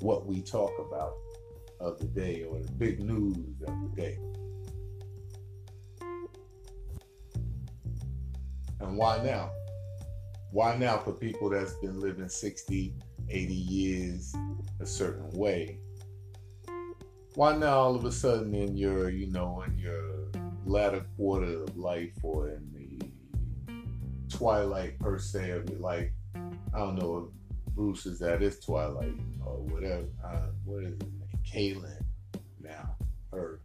what 0.00 0.26
we 0.26 0.40
talk 0.40 0.72
about 0.78 1.12
of 1.80 1.98
the 1.98 2.06
day 2.06 2.44
or 2.44 2.60
the 2.60 2.72
big 2.72 3.00
news 3.00 3.60
of 3.66 3.74
the 3.82 4.00
day? 4.00 4.18
And 8.80 8.96
why 8.96 9.22
now? 9.22 9.50
Why 10.52 10.76
now 10.76 10.98
for 10.98 11.12
people 11.12 11.50
that's 11.50 11.74
been 11.74 12.00
living 12.00 12.28
60, 12.28 12.94
80 13.30 13.54
years 13.54 14.34
a 14.80 14.86
certain 14.86 15.30
way. 15.30 15.78
Why 17.34 17.56
now 17.56 17.78
all 17.78 17.94
of 17.94 18.04
a 18.04 18.12
sudden 18.12 18.54
in 18.54 18.76
your, 18.76 19.10
you 19.10 19.26
know, 19.28 19.62
in 19.66 19.78
your 19.78 20.30
latter 20.64 21.06
quarter 21.16 21.62
of 21.62 21.76
life 21.76 22.12
or 22.22 22.48
in 22.48 22.70
the 22.72 24.34
twilight 24.34 24.98
per 24.98 25.18
se 25.18 25.50
of 25.50 25.68
your 25.70 25.78
life, 25.78 26.10
I 26.34 26.78
don't 26.78 26.96
know 26.96 27.28
if 27.28 27.74
Bruce 27.74 28.06
is 28.06 28.20
at 28.22 28.40
his 28.40 28.58
twilight 28.60 29.14
or 29.44 29.58
whatever. 29.62 30.06
Uh, 30.24 30.48
what 30.64 30.84
is 30.84 30.98
his 31.00 31.12
name? 31.12 31.82
Kaylin 31.82 32.02
now. 32.60 32.96
Her. 33.32 33.60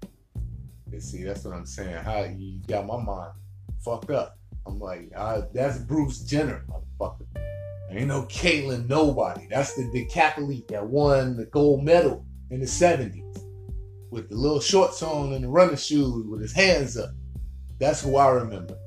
You 0.91 0.99
see, 0.99 1.23
that's 1.23 1.43
what 1.43 1.55
I'm 1.55 1.65
saying. 1.65 1.95
How 2.03 2.23
you 2.23 2.61
got 2.67 2.85
my 2.85 3.01
mind 3.01 3.31
fucked 3.83 4.11
up. 4.11 4.37
I'm 4.65 4.79
like, 4.79 5.11
uh, 5.15 5.41
that's 5.53 5.77
Bruce 5.79 6.19
Jenner, 6.21 6.65
motherfucker. 6.69 7.25
Ain't 7.89 8.07
no 8.07 8.23
Caitlyn 8.23 8.87
nobody. 8.87 9.47
That's 9.49 9.75
the 9.75 9.83
decathlete 9.83 10.67
that 10.69 10.85
won 10.85 11.37
the 11.37 11.45
gold 11.45 11.83
medal 11.83 12.25
in 12.49 12.59
the 12.59 12.65
70s 12.65 13.21
with 14.11 14.29
the 14.29 14.35
little 14.35 14.59
shorts 14.59 15.03
on 15.03 15.33
and 15.33 15.43
the 15.43 15.49
running 15.49 15.77
shoes 15.77 16.25
with 16.27 16.41
his 16.41 16.53
hands 16.53 16.97
up. 16.97 17.11
That's 17.79 18.01
who 18.01 18.15
I 18.17 18.29
remember. 18.29 18.77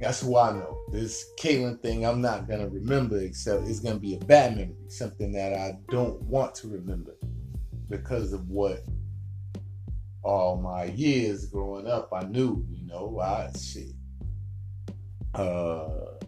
That's 0.00 0.20
who 0.20 0.36
I 0.36 0.52
know. 0.52 0.78
This 0.92 1.24
Caitlyn 1.40 1.80
thing, 1.80 2.04
I'm 2.04 2.20
not 2.20 2.48
gonna 2.48 2.68
remember 2.68 3.18
except 3.18 3.68
it's 3.68 3.80
gonna 3.80 3.98
be 3.98 4.16
a 4.16 4.24
bad 4.24 4.56
memory, 4.56 4.76
something 4.88 5.32
that 5.32 5.54
I 5.54 5.78
don't 5.90 6.20
want 6.22 6.54
to 6.56 6.68
remember 6.68 7.16
because 7.88 8.32
of 8.32 8.48
what 8.48 8.84
all 10.22 10.56
my 10.56 10.84
years 10.84 11.46
growing 11.46 11.86
up 11.86 12.10
I 12.12 12.24
knew. 12.24 12.66
You 12.70 12.86
know, 12.86 13.20
I 13.20 13.50
shit. 13.58 13.94
uh, 15.34 16.18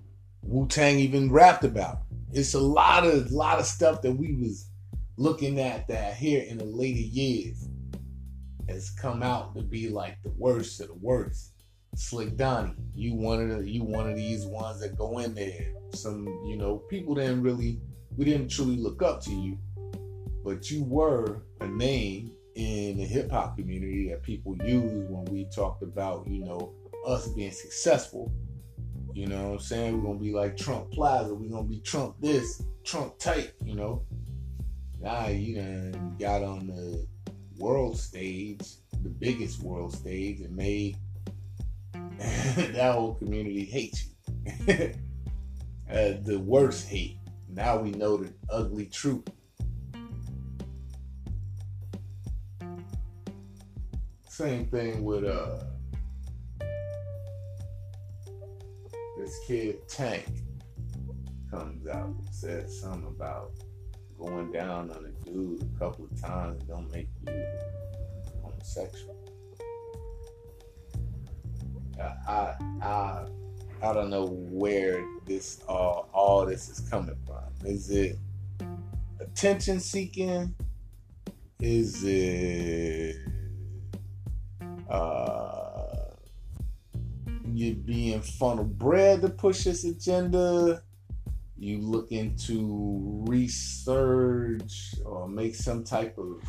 Wu 0.46 0.66
Tang 0.68 0.98
even 0.98 1.30
rapped 1.32 1.64
about. 1.64 2.02
It's 2.32 2.54
a 2.54 2.60
lot 2.60 3.04
of 3.04 3.30
lot 3.32 3.58
of 3.58 3.66
stuff 3.66 4.00
that 4.02 4.12
we 4.12 4.34
was 4.34 4.68
looking 5.16 5.60
at 5.60 5.88
that 5.88 6.14
here 6.14 6.44
in 6.44 6.58
the 6.58 6.64
later 6.64 7.00
years 7.00 7.68
has 8.68 8.90
come 8.90 9.22
out 9.22 9.54
to 9.56 9.62
be 9.62 9.88
like 9.88 10.18
the 10.22 10.32
worst 10.36 10.80
of 10.80 10.88
the 10.88 10.94
worst. 10.94 11.52
Slick 11.96 12.36
Donnie, 12.36 12.74
you 12.94 13.14
one 13.14 13.50
of 13.50 13.58
the, 13.58 13.70
you 13.70 13.82
one 13.82 14.08
of 14.08 14.16
these 14.16 14.44
ones 14.44 14.80
that 14.80 14.96
go 14.96 15.18
in 15.18 15.34
there. 15.34 15.72
Some 15.94 16.26
you 16.46 16.56
know 16.56 16.76
people 16.76 17.14
didn't 17.14 17.42
really 17.42 17.80
we 18.16 18.24
didn't 18.24 18.48
truly 18.48 18.76
look 18.76 19.02
up 19.02 19.22
to 19.24 19.30
you, 19.30 19.58
but 20.44 20.70
you 20.70 20.84
were 20.84 21.42
a 21.60 21.66
name 21.66 22.32
in 22.54 22.98
the 22.98 23.04
hip 23.04 23.30
hop 23.30 23.56
community 23.56 24.10
that 24.10 24.22
people 24.22 24.56
use 24.64 25.08
when 25.08 25.24
we 25.26 25.46
talked 25.46 25.82
about 25.82 26.26
you 26.28 26.44
know 26.44 26.72
us 27.06 27.28
being 27.28 27.50
successful. 27.50 28.32
You 29.16 29.26
know 29.26 29.44
what 29.44 29.52
I'm 29.52 29.60
saying? 29.60 29.96
We're 29.96 30.08
gonna 30.08 30.18
be 30.22 30.34
like 30.34 30.58
Trump 30.58 30.90
Plaza. 30.92 31.34
We're 31.34 31.48
gonna 31.48 31.66
be 31.66 31.80
Trump 31.80 32.16
this, 32.20 32.62
Trump 32.84 33.18
tight. 33.18 33.52
You 33.64 33.74
know. 33.74 34.02
Now 35.00 35.28
you 35.28 35.54
done 35.56 36.16
got 36.20 36.42
on 36.42 36.66
the 36.66 37.06
world 37.56 37.98
stage, 37.98 38.60
the 39.02 39.08
biggest 39.08 39.62
world 39.62 39.94
stage, 39.94 40.40
and 40.42 40.54
made 40.54 40.98
that 42.18 42.92
whole 42.92 43.14
community 43.14 43.64
hate 43.64 44.04
you. 44.04 44.74
uh, 45.90 46.12
the 46.22 46.38
worst 46.38 46.86
hate. 46.86 47.16
Now 47.48 47.78
we 47.78 47.92
know 47.92 48.18
the 48.18 48.34
ugly 48.50 48.84
truth. 48.84 49.26
Same 54.28 54.66
thing 54.66 55.04
with 55.04 55.24
uh 55.24 55.60
this 59.26 59.40
kid 59.44 59.88
Tank 59.88 60.24
comes 61.50 61.88
out 61.88 62.06
and 62.06 62.28
says 62.30 62.80
something 62.80 63.08
about 63.08 63.50
going 64.16 64.52
down 64.52 64.88
on 64.92 65.04
a 65.04 65.24
dude 65.28 65.62
a 65.62 65.78
couple 65.80 66.04
of 66.04 66.20
times 66.20 66.62
don't 66.62 66.88
make 66.92 67.08
you 67.26 67.44
homosexual. 68.40 69.16
I 71.98 72.54
I 72.80 73.26
I 73.82 73.92
don't 73.92 74.10
know 74.10 74.26
where 74.26 75.04
this 75.26 75.60
all 75.66 76.08
all 76.12 76.46
this 76.46 76.68
is 76.68 76.88
coming 76.88 77.16
from. 77.26 77.42
Is 77.64 77.90
it 77.90 78.18
attention 79.18 79.80
seeking? 79.80 80.54
Is 81.58 82.04
it 82.04 83.16
uh, 84.88 85.35
you 87.56 87.74
being 87.74 88.20
funnel 88.20 88.64
bred 88.64 89.22
to 89.22 89.30
push 89.30 89.64
this 89.64 89.84
agenda? 89.84 90.82
You 91.56 91.80
looking 91.80 92.36
to 92.46 93.24
resurge 93.26 95.00
or 95.06 95.26
make 95.26 95.54
some 95.54 95.82
type 95.82 96.18
of 96.18 96.42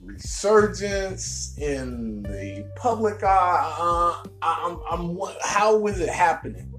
resurgence 0.00 1.58
in 1.58 2.22
the 2.22 2.70
public 2.76 3.24
eye. 3.24 3.74
Uh, 3.78 4.28
I'm, 4.42 4.78
I'm, 4.88 5.18
how 5.42 5.84
is 5.88 5.98
it 5.98 6.08
happening? 6.08 6.72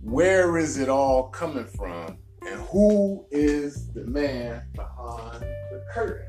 Where 0.00 0.56
is 0.56 0.78
it 0.78 0.88
all 0.88 1.24
coming 1.24 1.66
from? 1.66 2.16
And 2.46 2.60
who 2.62 3.26
is 3.30 3.92
the 3.92 4.04
man 4.04 4.62
behind 4.74 5.42
the 5.42 5.84
curtain? 5.92 6.26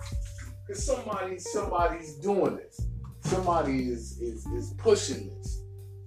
Because 0.68 0.86
somebody, 0.86 1.40
somebody's 1.40 2.16
doing 2.16 2.58
this. 2.58 2.82
Somebody 3.22 3.90
is 3.90 4.20
is, 4.20 4.46
is 4.48 4.74
pushing 4.78 5.30
this. 5.30 5.35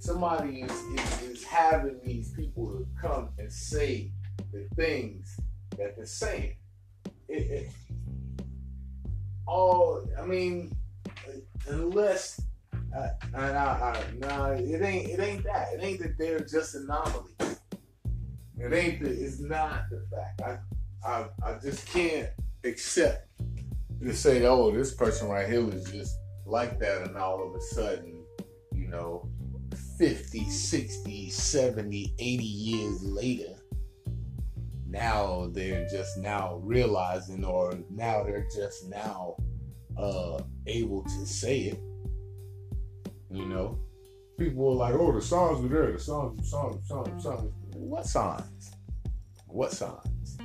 Somebody 0.08 0.62
is, 0.62 0.72
is, 0.72 1.22
is 1.22 1.44
having 1.44 2.00
these 2.02 2.30
people 2.30 2.66
to 2.78 2.86
come 2.98 3.28
and 3.38 3.52
say 3.52 4.10
the 4.54 4.66
things 4.74 5.38
that 5.76 5.96
they're 5.96 6.06
saying. 6.06 6.56
It, 7.28 7.50
it, 7.50 7.70
all 9.46 10.02
I 10.18 10.24
mean, 10.24 10.74
unless 11.66 12.40
uh, 12.96 13.08
I, 13.34 13.50
I, 13.50 14.02
nah, 14.18 14.52
it 14.52 14.80
ain't 14.80 15.10
it 15.10 15.20
ain't 15.20 15.44
that. 15.44 15.74
It 15.74 15.84
ain't 15.84 16.00
that 16.00 16.16
they're 16.16 16.40
just 16.40 16.74
anomalies. 16.74 17.60
It 18.58 18.72
ain't 18.72 19.06
it's 19.06 19.40
not 19.40 19.90
the 19.90 20.06
fact. 20.10 20.40
I 20.40 21.06
I 21.06 21.26
I 21.42 21.58
just 21.58 21.86
can't 21.86 22.30
accept 22.64 23.28
to 24.02 24.14
say, 24.14 24.46
oh, 24.46 24.70
this 24.70 24.94
person 24.94 25.28
right 25.28 25.46
here 25.46 25.62
was 25.62 25.84
just 25.92 26.16
like 26.46 26.80
that, 26.80 27.02
and 27.02 27.18
all 27.18 27.46
of 27.46 27.54
a 27.54 27.60
sudden, 27.60 28.24
you 28.72 28.88
know, 28.88 29.28
50, 29.98 30.48
60, 30.48 31.30
70, 31.30 32.14
80 32.18 32.44
years 32.44 33.02
later, 33.02 33.54
now 34.86 35.50
they're 35.52 35.86
just 35.88 36.16
now 36.18 36.60
realizing 36.62 37.44
or 37.44 37.74
now 37.90 38.22
they're 38.24 38.48
just 38.54 38.88
now 38.88 39.36
uh 39.98 40.40
able 40.66 41.02
to 41.02 41.26
say 41.26 41.60
it 41.62 41.80
you 43.30 43.46
know? 43.46 43.78
People 44.38 44.68
are 44.68 44.76
like 44.76 44.94
oh 44.94 45.12
the 45.12 45.20
songs 45.20 45.60
were 45.60 45.68
there 45.68 45.92
the 45.92 45.98
songs 45.98 46.38
the 46.38 46.46
songs 46.46 46.88
the 46.88 47.02
the 47.02 47.20
songs 47.20 47.52
what 47.74 48.06
signs? 48.06 48.72
What 49.46 49.72
signs? 49.72 50.38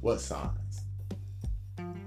What 0.00 0.20
signs? 0.20 0.84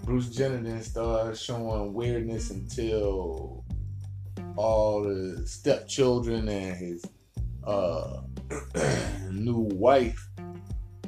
Bruce 0.04 0.30
jenner 0.30 0.62
then 0.62 0.82
started 0.82 1.38
showing 1.38 1.94
weirdness 1.94 2.52
until 2.52 3.63
all 4.56 5.04
the 5.04 5.44
stepchildren 5.46 6.48
and 6.48 6.78
his 6.78 7.06
uh 7.66 8.22
new 9.32 9.68
wife 9.74 10.28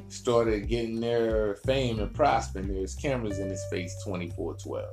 started 0.08 0.68
getting 0.68 1.00
their 1.00 1.56
fame 1.66 2.00
and 2.00 2.12
prospering. 2.14 2.68
There's 2.68 2.94
cameras 2.94 3.38
in 3.38 3.48
his 3.48 3.64
face 3.70 3.94
24/12. 4.06 4.86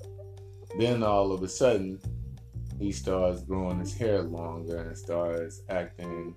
Then 0.77 1.03
all 1.03 1.31
of 1.31 1.43
a 1.43 1.47
sudden, 1.47 1.99
he 2.79 2.91
starts 2.91 3.41
growing 3.41 3.79
his 3.79 3.93
hair 3.93 4.23
longer 4.23 4.77
and 4.77 4.97
starts 4.97 5.61
acting 5.69 6.35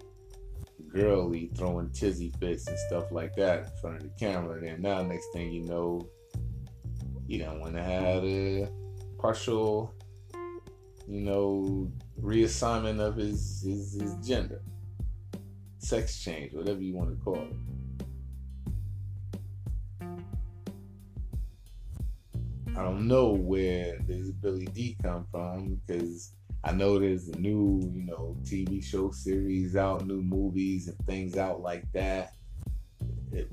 girly, 0.88 1.50
throwing 1.56 1.90
tizzy 1.90 2.32
fits 2.38 2.66
and 2.68 2.78
stuff 2.78 3.10
like 3.10 3.34
that 3.36 3.58
in 3.58 3.80
front 3.80 3.96
of 3.96 4.02
the 4.02 4.18
camera. 4.18 4.58
And 4.58 4.66
then 4.66 4.82
now, 4.82 5.02
next 5.02 5.26
thing 5.32 5.50
you 5.52 5.64
know, 5.64 6.08
you 7.26 7.38
don't 7.38 7.60
want 7.60 7.74
to 7.74 7.82
have 7.82 8.24
a 8.24 8.68
partial, 9.18 9.94
you 11.08 11.20
know, 11.20 11.90
reassignment 12.20 13.00
of 13.00 13.16
his, 13.16 13.62
his 13.64 14.00
his 14.00 14.14
gender, 14.26 14.60
sex 15.78 16.22
change, 16.22 16.52
whatever 16.52 16.80
you 16.80 16.94
want 16.94 17.16
to 17.16 17.24
call 17.24 17.36
it. 17.36 17.56
I 22.76 22.82
don't 22.82 23.08
know 23.08 23.30
where 23.32 23.98
this 24.06 24.30
Billy 24.30 24.66
Dee 24.66 24.98
come 25.02 25.26
from 25.30 25.80
because 25.86 26.32
I 26.62 26.72
know 26.72 26.98
there's 26.98 27.28
a 27.28 27.38
new, 27.38 27.80
you 27.94 28.02
know, 28.02 28.36
TV 28.42 28.84
show 28.84 29.12
series 29.12 29.76
out, 29.76 30.06
new 30.06 30.20
movies 30.20 30.88
and 30.88 30.98
things 31.06 31.38
out 31.38 31.62
like 31.62 31.90
that. 31.92 32.34
It, 33.32 33.48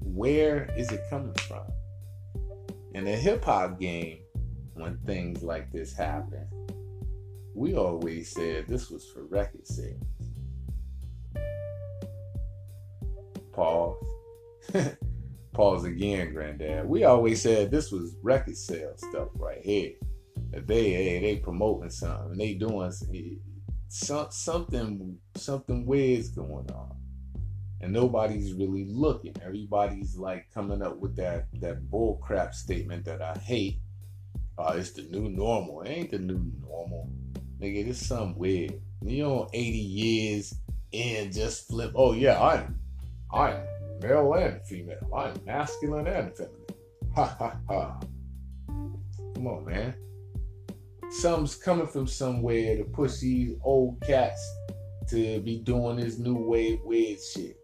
where 0.00 0.72
is 0.76 0.92
it 0.92 1.00
coming 1.10 1.34
from? 1.48 1.64
In 2.94 3.04
the 3.04 3.16
hip 3.16 3.44
hop 3.44 3.80
game, 3.80 4.18
when 4.74 4.98
things 4.98 5.42
like 5.42 5.72
this 5.72 5.92
happen, 5.92 6.46
we 7.58 7.74
always 7.74 8.30
said 8.30 8.68
this 8.68 8.88
was 8.88 9.04
for 9.10 9.24
record 9.24 9.66
sales. 9.66 9.96
Pause. 13.52 13.96
Pause 15.52 15.84
again, 15.86 16.32
granddad. 16.32 16.88
We 16.88 17.02
always 17.02 17.42
said 17.42 17.70
this 17.70 17.90
was 17.90 18.14
record 18.22 18.56
sale 18.56 18.92
stuff 18.96 19.28
right 19.34 19.60
here. 19.60 19.94
That 20.52 20.68
they 20.68 20.90
hey, 20.92 21.20
they 21.20 21.36
promoting 21.36 21.90
something, 21.90 22.38
they 22.38 22.54
doing 22.54 22.92
some, 23.88 24.28
something 24.30 25.18
something 25.34 25.84
weird's 25.84 26.28
going 26.28 26.70
on, 26.70 26.94
and 27.80 27.92
nobody's 27.92 28.52
really 28.52 28.86
looking. 28.88 29.34
Everybody's 29.44 30.16
like 30.16 30.46
coming 30.54 30.80
up 30.80 30.98
with 30.98 31.16
that 31.16 31.48
that 31.54 31.90
bull 31.90 32.20
crap 32.22 32.54
statement 32.54 33.04
that 33.06 33.20
I 33.20 33.36
hate. 33.38 33.80
Uh, 34.56 34.74
it's 34.76 34.92
the 34.92 35.02
new 35.02 35.28
normal. 35.28 35.82
It 35.82 35.88
ain't 35.90 36.10
the 36.12 36.18
new 36.18 36.52
normal, 36.60 37.10
nigga. 37.60 37.88
It's 37.88 38.06
something 38.06 38.38
weird. 38.38 38.80
You 39.02 39.22
know, 39.22 39.48
80 39.52 39.78
years 39.78 40.54
and 40.92 41.32
just 41.32 41.68
flip. 41.68 41.92
Oh 41.94 42.12
yeah, 42.12 42.40
I'm 42.40 42.78
I'm 43.32 43.62
male 44.00 44.32
and 44.34 44.62
female. 44.62 45.08
I'm 45.14 45.34
masculine 45.44 46.06
and 46.06 46.36
feminine. 46.36 46.66
Ha 47.14 47.36
ha 47.38 47.56
ha. 47.68 48.00
Come 49.34 49.46
on, 49.46 49.64
man. 49.64 49.94
Something's 51.10 51.54
coming 51.54 51.86
from 51.86 52.06
somewhere 52.06 52.76
to 52.76 52.84
push 52.84 53.18
these 53.18 53.56
old 53.62 54.00
cats 54.02 54.40
to 55.08 55.40
be 55.40 55.58
doing 55.58 55.96
this 55.96 56.18
new 56.18 56.34
wave 56.34 56.80
weird 56.84 57.18
shit. 57.20 57.56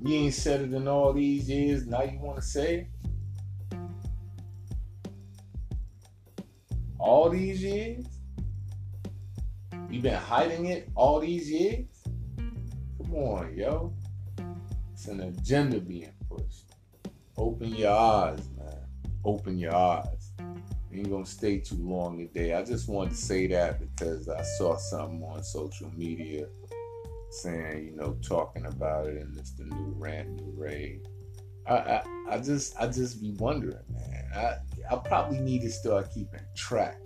You 0.00 0.14
ain't 0.16 0.34
said 0.34 0.60
it 0.60 0.72
in 0.72 0.86
all 0.86 1.12
these 1.12 1.48
years. 1.48 1.86
Now 1.86 2.02
you 2.02 2.18
want 2.20 2.36
to 2.36 2.42
say 2.42 2.74
it? 2.74 2.88
All 7.04 7.28
these 7.28 7.62
years? 7.62 8.06
You've 9.90 10.04
been 10.04 10.14
hiding 10.14 10.66
it 10.66 10.88
all 10.94 11.20
these 11.20 11.50
years? 11.50 11.84
Come 12.96 13.14
on, 13.14 13.54
yo. 13.54 13.92
It's 14.90 15.06
an 15.08 15.20
agenda 15.20 15.80
being 15.80 16.14
pushed. 16.30 16.72
Open 17.36 17.74
your 17.74 17.92
eyes, 17.92 18.48
man. 18.56 18.86
Open 19.22 19.58
your 19.58 19.76
eyes. 19.76 20.32
You 20.90 21.00
ain't 21.00 21.10
gonna 21.10 21.26
stay 21.26 21.58
too 21.58 21.76
long 21.76 22.16
today. 22.16 22.54
I 22.54 22.64
just 22.64 22.88
wanted 22.88 23.10
to 23.10 23.16
say 23.16 23.48
that 23.48 23.80
because 23.80 24.30
I 24.30 24.42
saw 24.56 24.78
something 24.78 25.22
on 25.24 25.44
social 25.44 25.92
media 25.94 26.46
saying, 27.28 27.84
you 27.84 27.94
know, 27.94 28.16
talking 28.22 28.64
about 28.64 29.08
it, 29.08 29.20
and 29.20 29.36
it's 29.36 29.50
the 29.50 29.64
new 29.64 29.94
rant, 29.98 30.40
new 30.40 30.54
raid. 30.56 31.06
I, 31.66 32.02
I, 32.28 32.38
just, 32.38 32.74
I 32.78 32.86
just 32.86 33.20
be 33.20 33.32
wondering, 33.32 33.78
man. 33.90 34.24
I, 34.34 34.94
I 34.94 34.96
probably 34.96 35.40
need 35.40 35.62
to 35.62 35.70
start 35.70 36.12
keeping 36.12 36.40
track, 36.54 36.98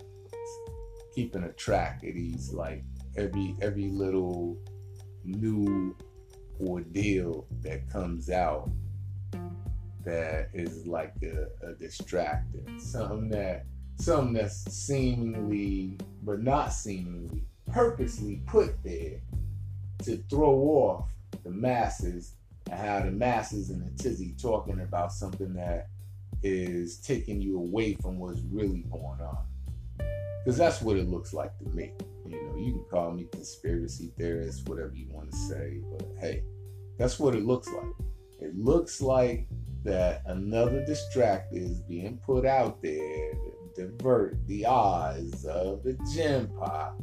keeping 1.15 1.43
a 1.43 1.53
track 1.53 2.03
of 2.03 2.13
these, 2.13 2.51
like 2.51 2.83
every, 3.15 3.55
every 3.61 3.89
little 3.89 4.57
new 5.23 5.95
ordeal 6.59 7.47
that 7.61 7.89
comes 7.89 8.29
out 8.29 8.69
that 10.03 10.49
is 10.53 10.85
like 10.85 11.13
a, 11.23 11.47
a 11.65 11.73
distractor, 11.73 12.81
something 12.81 13.29
that, 13.29 13.65
something 13.97 14.33
that's 14.33 14.71
seemingly, 14.73 15.97
but 16.23 16.41
not 16.41 16.73
seemingly, 16.73 17.45
purposely 17.71 18.41
put 18.45 18.81
there 18.83 19.21
to 20.03 20.17
throw 20.29 20.51
off 20.51 21.11
the 21.43 21.49
masses 21.49 22.35
and 22.69 22.79
how 22.79 22.99
the 22.99 23.11
masses 23.11 23.69
and 23.69 23.85
the 23.85 24.03
tizzy 24.03 24.35
talking 24.41 24.81
about 24.81 25.11
something 25.11 25.53
that 25.53 25.87
is 26.43 26.97
taking 26.97 27.41
you 27.41 27.57
away 27.57 27.95
from 27.95 28.19
what's 28.19 28.41
really 28.51 28.85
going 28.91 29.19
on. 29.21 29.45
Because 30.43 30.57
that's 30.57 30.81
what 30.81 30.97
it 30.97 31.09
looks 31.09 31.33
like 31.33 31.57
to 31.59 31.65
me. 31.69 31.91
You 32.25 32.35
know, 32.35 32.57
you 32.57 32.73
can 32.73 32.85
call 32.89 33.11
me 33.11 33.27
conspiracy 33.31 34.11
theorist, 34.17 34.67
whatever 34.69 34.93
you 34.93 35.07
want 35.09 35.31
to 35.31 35.37
say, 35.37 35.81
but 35.91 36.07
hey, 36.19 36.43
that's 36.97 37.19
what 37.19 37.35
it 37.35 37.43
looks 37.43 37.67
like. 37.69 37.93
It 38.39 38.55
looks 38.55 39.01
like 39.01 39.47
that 39.83 40.21
another 40.27 40.85
distractor 40.85 41.53
is 41.53 41.81
being 41.81 42.17
put 42.25 42.45
out 42.45 42.81
there 42.81 43.33
to 43.33 43.71
divert 43.75 44.45
the 44.47 44.65
eyes 44.65 45.45
of 45.45 45.83
the 45.83 45.97
gem 46.13 46.49
pop 46.59 47.01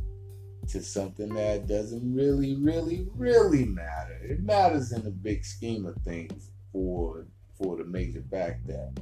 to 0.68 0.82
something 0.82 1.28
that 1.34 1.66
doesn't 1.66 2.14
really, 2.14 2.56
really, 2.56 3.08
really 3.14 3.64
matter. 3.64 4.18
It 4.22 4.42
matters 4.42 4.92
in 4.92 5.04
the 5.04 5.10
big 5.10 5.44
scheme 5.44 5.86
of 5.86 5.96
things 6.02 6.50
for 6.72 7.26
for 7.58 7.76
the 7.76 7.84
major 7.84 8.22
fact 8.30 8.66
that 8.66 8.92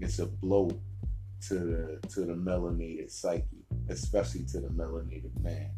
it's 0.00 0.18
a 0.18 0.26
blow 0.26 0.70
to 1.48 1.54
the 1.54 2.08
to 2.08 2.20
the 2.20 2.34
melanated 2.34 3.10
psyche, 3.10 3.64
especially 3.88 4.44
to 4.44 4.60
the 4.60 4.68
melanated 4.68 5.38
man. 5.42 5.70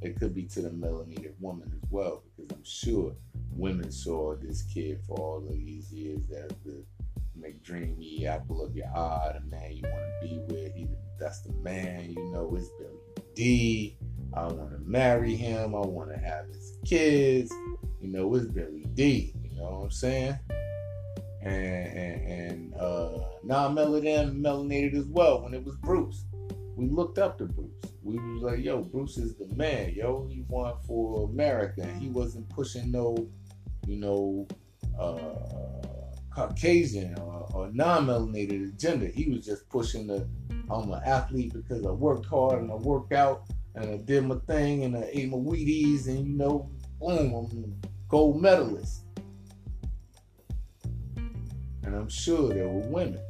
It 0.00 0.18
could 0.18 0.34
be 0.34 0.44
to 0.44 0.62
the 0.62 0.70
melanated 0.70 1.32
woman 1.40 1.70
as 1.74 1.90
well, 1.90 2.22
because 2.36 2.50
I'm 2.52 2.64
sure 2.64 3.14
women 3.52 3.90
saw 3.90 4.36
this 4.36 4.62
kid 4.62 5.00
for 5.06 5.18
all 5.18 5.38
of 5.38 5.52
these 5.52 5.92
years 5.92 6.20
as 6.30 6.50
the 6.64 6.84
McDreamy 7.38 8.26
apple 8.26 8.64
of 8.64 8.74
your 8.76 8.86
eye, 8.88 9.34
the 9.34 9.56
man 9.56 9.72
you 9.72 9.82
want 9.82 10.04
to 10.22 10.28
be 10.28 10.38
with. 10.48 10.74
He, 10.74 10.86
that's 11.18 11.40
the 11.40 11.52
man, 11.62 12.12
you 12.12 12.24
know, 12.32 12.54
it's 12.56 12.68
Billy 12.78 13.24
Dee. 13.34 13.96
I 14.36 14.46
want 14.48 14.70
to 14.70 14.78
marry 14.80 15.34
him. 15.34 15.74
I 15.74 15.80
want 15.80 16.10
to 16.10 16.18
have 16.18 16.46
his 16.48 16.76
kids. 16.84 17.50
You 18.00 18.08
know, 18.08 18.34
it's 18.34 18.46
Billy 18.46 18.84
deep. 18.94 19.34
You 19.42 19.56
know 19.56 19.70
what 19.70 19.84
I'm 19.84 19.90
saying? 19.90 20.38
And 21.42 21.86
and, 21.96 22.28
and 22.28 22.74
uh, 22.74 23.18
non-melanated 23.44 24.38
melanated 24.38 24.94
as 24.94 25.06
well. 25.06 25.42
When 25.42 25.54
it 25.54 25.64
was 25.64 25.76
Bruce, 25.76 26.26
we 26.76 26.88
looked 26.88 27.18
up 27.18 27.38
to 27.38 27.46
Bruce. 27.46 27.70
We 28.02 28.18
was 28.18 28.42
like, 28.42 28.62
yo, 28.62 28.82
Bruce 28.82 29.16
is 29.16 29.34
the 29.36 29.46
man. 29.56 29.94
Yo, 29.94 30.28
he 30.30 30.44
won 30.48 30.74
for 30.86 31.28
America. 31.30 31.86
He 31.98 32.08
wasn't 32.08 32.48
pushing 32.50 32.92
no, 32.92 33.16
you 33.86 33.96
know, 33.96 34.46
uh, 35.00 36.16
Caucasian 36.30 37.18
or, 37.18 37.48
or 37.54 37.70
non-melanated 37.72 38.74
agenda. 38.74 39.06
He 39.06 39.30
was 39.30 39.46
just 39.46 39.68
pushing 39.70 40.06
the 40.06 40.28
I'm 40.70 40.90
an 40.92 41.00
athlete 41.04 41.52
because 41.52 41.86
I 41.86 41.90
worked 41.90 42.26
hard 42.26 42.60
and 42.60 42.70
I 42.70 42.74
work 42.74 43.12
out 43.12 43.44
and 43.76 43.90
I 43.90 43.96
did 43.98 44.24
my 44.24 44.36
thing 44.46 44.84
and 44.84 44.96
I 44.96 45.08
ate 45.12 45.30
my 45.30 45.36
Wheaties 45.36 46.08
and 46.08 46.26
you 46.26 46.36
know, 46.36 46.70
boom, 46.98 47.34
I'm 47.34 47.80
gold 48.08 48.40
medalist. 48.40 49.02
And 51.16 51.94
I'm 51.94 52.08
sure 52.08 52.48
there 52.52 52.68
were 52.68 52.88
women, 52.88 53.20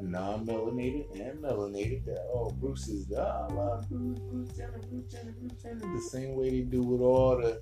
non-melanated 0.00 1.20
and 1.20 1.42
melanated, 1.42 2.06
that 2.06 2.26
oh 2.32 2.50
Bruce 2.50 2.88
is 2.88 3.06
the 3.08 3.20
oh, 3.20 3.48
I 3.50 3.52
love 3.52 3.88
Bruce, 3.90 4.20
Bruce 4.20 4.56
Jenner, 4.56 4.80
Bruce 4.90 5.12
Jenner, 5.12 5.32
Bruce 5.32 5.62
Jenner, 5.62 5.94
the 5.94 6.00
same 6.00 6.36
way 6.36 6.50
they 6.50 6.60
do 6.60 6.82
with 6.82 7.00
all 7.00 7.36
the 7.36 7.60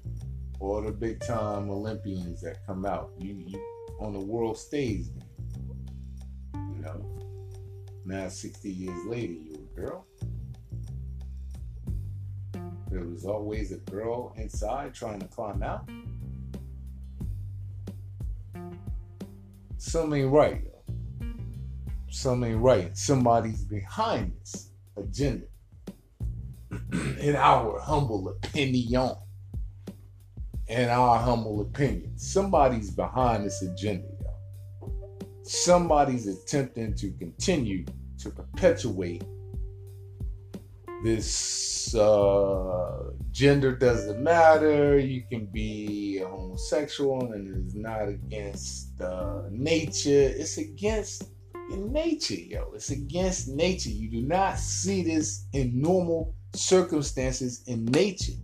all 0.61 0.83
the 0.83 0.93
big 0.93 1.21
time 1.21 1.71
Olympians 1.71 2.43
that 2.43 2.65
come 2.67 2.85
out. 2.85 3.11
You, 3.19 3.43
you 3.47 3.61
on 3.99 4.13
the 4.13 4.21
world 4.21 4.59
stage, 4.59 5.07
you 6.55 6.83
know. 6.83 7.05
Now 8.05 8.29
60 8.29 8.71
years 8.71 9.05
later, 9.07 9.33
you 9.33 9.69
a 9.73 9.81
girl. 9.81 10.07
There 12.91 13.05
was 13.05 13.25
always 13.25 13.71
a 13.71 13.77
girl 13.77 14.35
inside 14.37 14.95
trying 14.95 15.21
to 15.21 15.27
climb 15.29 15.63
out. 15.63 15.89
Something 19.79 20.23
ain't 20.23 20.33
right. 20.33 20.65
Something 22.11 22.53
ain't 22.53 22.61
right. 22.61 22.97
Somebody's 22.99 23.65
behind 23.65 24.33
this 24.41 24.71
agenda. 24.97 25.47
in 27.21 27.37
our 27.37 27.79
humble 27.79 28.29
opinion. 28.29 29.13
In 30.69 30.89
our 30.89 31.19
humble 31.19 31.61
opinion. 31.61 32.19
Somebody's 32.19 32.91
behind 32.91 33.45
this 33.45 33.63
agenda. 33.63 34.09
Somebody's 35.43 36.27
attempting 36.27 36.95
to 36.95 37.13
continue 37.13 37.85
to 38.19 38.31
perpetuate 38.31 39.25
this 41.03 41.95
uh, 41.95 43.11
gender 43.31 43.75
doesn't 43.75 44.23
matter. 44.23 44.99
You 44.99 45.23
can 45.31 45.47
be 45.47 46.19
homosexual 46.19 47.33
and 47.33 47.65
it's 47.67 47.75
not 47.75 48.09
against 48.09 49.01
uh, 49.01 49.45
nature. 49.51 50.33
It's 50.37 50.59
against 50.59 51.25
nature, 51.71 52.35
yo. 52.35 52.73
It's 52.75 52.91
against 52.91 53.49
nature. 53.49 53.91
You 53.91 54.11
do 54.11 54.23
not 54.23 54.59
see 54.59 55.03
this 55.03 55.47
in 55.53 55.81
normal 55.81 56.35
circumstances 56.55 57.63
in 57.67 57.87
nature. 57.87 58.35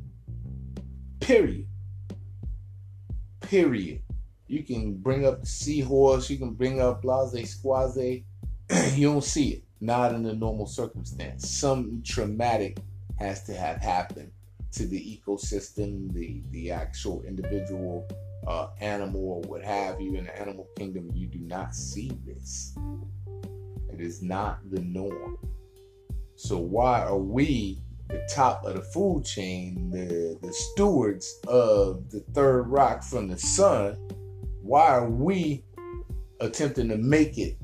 Period. 1.21 1.67
Period. 3.41 4.03
You 4.47 4.63
can 4.63 4.95
bring 4.95 5.27
up 5.27 5.47
seahorse. 5.47 6.31
You 6.31 6.39
can 6.39 6.55
bring 6.55 6.81
up 6.81 7.03
blase 7.03 7.51
squaze. 7.51 7.97
you 8.95 9.13
don't 9.13 9.25
see 9.25 9.51
it 9.51 9.66
not 9.81 10.15
in 10.15 10.25
a 10.27 10.35
normal 10.35 10.67
circumstance. 10.67 11.49
Some 11.49 12.03
traumatic 12.05 12.79
has 13.19 13.43
to 13.45 13.55
have 13.55 13.79
happened 13.79 14.31
to 14.73 14.87
the 14.87 15.01
ecosystem, 15.01 16.13
the 16.13 16.43
the 16.51 16.71
actual 16.71 17.23
individual 17.23 18.07
uh, 18.47 18.69
animal 18.81 19.21
or 19.21 19.41
what 19.43 19.65
have 19.65 20.01
you 20.01 20.15
in 20.15 20.25
the 20.25 20.39
animal 20.39 20.69
kingdom. 20.77 21.11
You 21.15 21.27
do 21.27 21.39
not 21.41 21.75
see 21.75 22.13
this. 22.27 22.77
It 23.93 24.01
is 24.01 24.23
not 24.23 24.59
the 24.71 24.81
norm. 24.81 25.39
So 26.37 26.59
why 26.59 27.03
are 27.03 27.19
we 27.19 27.79
the 28.09 28.29
top 28.33 28.65
of 28.65 28.75
the 28.75 28.83
food 28.83 29.25
chain, 29.25 29.91
the 29.91 30.39
the 30.43 30.53
stewards 30.53 31.41
of 31.49 32.11
the 32.11 32.21
third 32.35 32.69
rock 32.69 33.03
from 33.03 33.29
the 33.29 33.39
sun? 33.39 33.97
Why 34.63 34.89
are 34.89 35.09
we 35.09 35.65
attempting 36.41 36.89
to 36.89 36.97
make 36.97 37.39
it 37.39 37.57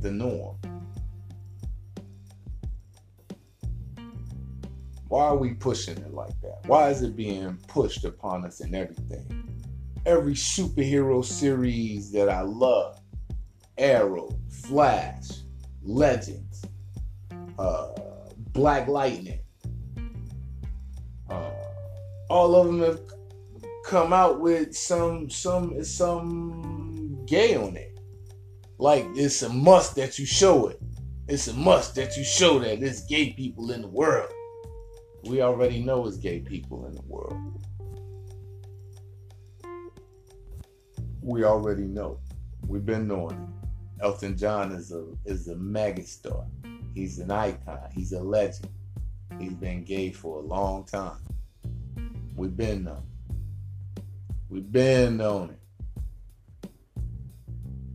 the 0.00 0.10
norm? 0.10 0.58
Why 5.08 5.26
are 5.26 5.36
we 5.36 5.54
pushing 5.54 5.96
it 5.98 6.12
like 6.12 6.40
that? 6.40 6.62
Why 6.66 6.90
is 6.90 7.02
it 7.02 7.14
being 7.14 7.58
pushed 7.68 8.04
upon 8.04 8.44
us 8.44 8.60
in 8.60 8.74
everything? 8.74 9.62
Every 10.04 10.34
superhero 10.34 11.24
series 11.24 12.10
that 12.12 12.28
I 12.28 12.40
love 12.40 13.00
Arrow, 13.78 14.36
Flash, 14.50 15.28
Legends, 15.82 16.64
uh, 17.58 17.92
Black 18.52 18.88
Lightning, 18.88 19.40
uh, 21.30 21.50
all 22.28 22.56
of 22.56 22.66
them 22.66 22.80
have 22.80 23.00
come 23.84 24.12
out 24.12 24.40
with 24.40 24.76
some 24.76 25.30
some 25.30 25.84
some 25.84 27.24
gay 27.26 27.54
on 27.54 27.76
it. 27.76 28.00
Like 28.78 29.06
it's 29.14 29.42
a 29.42 29.48
must 29.48 29.94
that 29.96 30.18
you 30.18 30.26
show 30.26 30.66
it. 30.66 30.80
It's 31.28 31.46
a 31.46 31.54
must 31.54 31.94
that 31.94 32.16
you 32.16 32.24
show 32.24 32.58
that 32.58 32.80
there's 32.80 33.02
gay 33.02 33.32
people 33.32 33.70
in 33.70 33.82
the 33.82 33.88
world 33.88 34.32
we 35.26 35.42
already 35.42 35.80
know 35.80 36.06
is 36.06 36.16
gay 36.16 36.40
people 36.40 36.86
in 36.86 36.94
the 36.94 37.02
world. 37.02 37.36
We 41.20 41.44
already 41.44 41.82
know. 41.82 42.20
We've 42.66 42.86
been 42.86 43.08
knowing 43.08 43.36
it. 43.36 44.02
Elton 44.02 44.36
John 44.36 44.72
is 44.72 44.92
a 44.92 45.06
is 45.24 45.48
a 45.48 45.54
megastar. 45.54 46.46
He's 46.94 47.18
an 47.18 47.30
icon. 47.30 47.88
He's 47.92 48.12
a 48.12 48.20
legend. 48.20 48.70
He's 49.38 49.54
been 49.54 49.84
gay 49.84 50.12
for 50.12 50.38
a 50.38 50.42
long 50.42 50.84
time. 50.84 51.18
We've 52.36 52.56
been 52.56 52.84
known. 52.84 53.06
We've 54.48 54.70
been 54.70 55.16
known 55.16 55.50
it. 55.50 56.70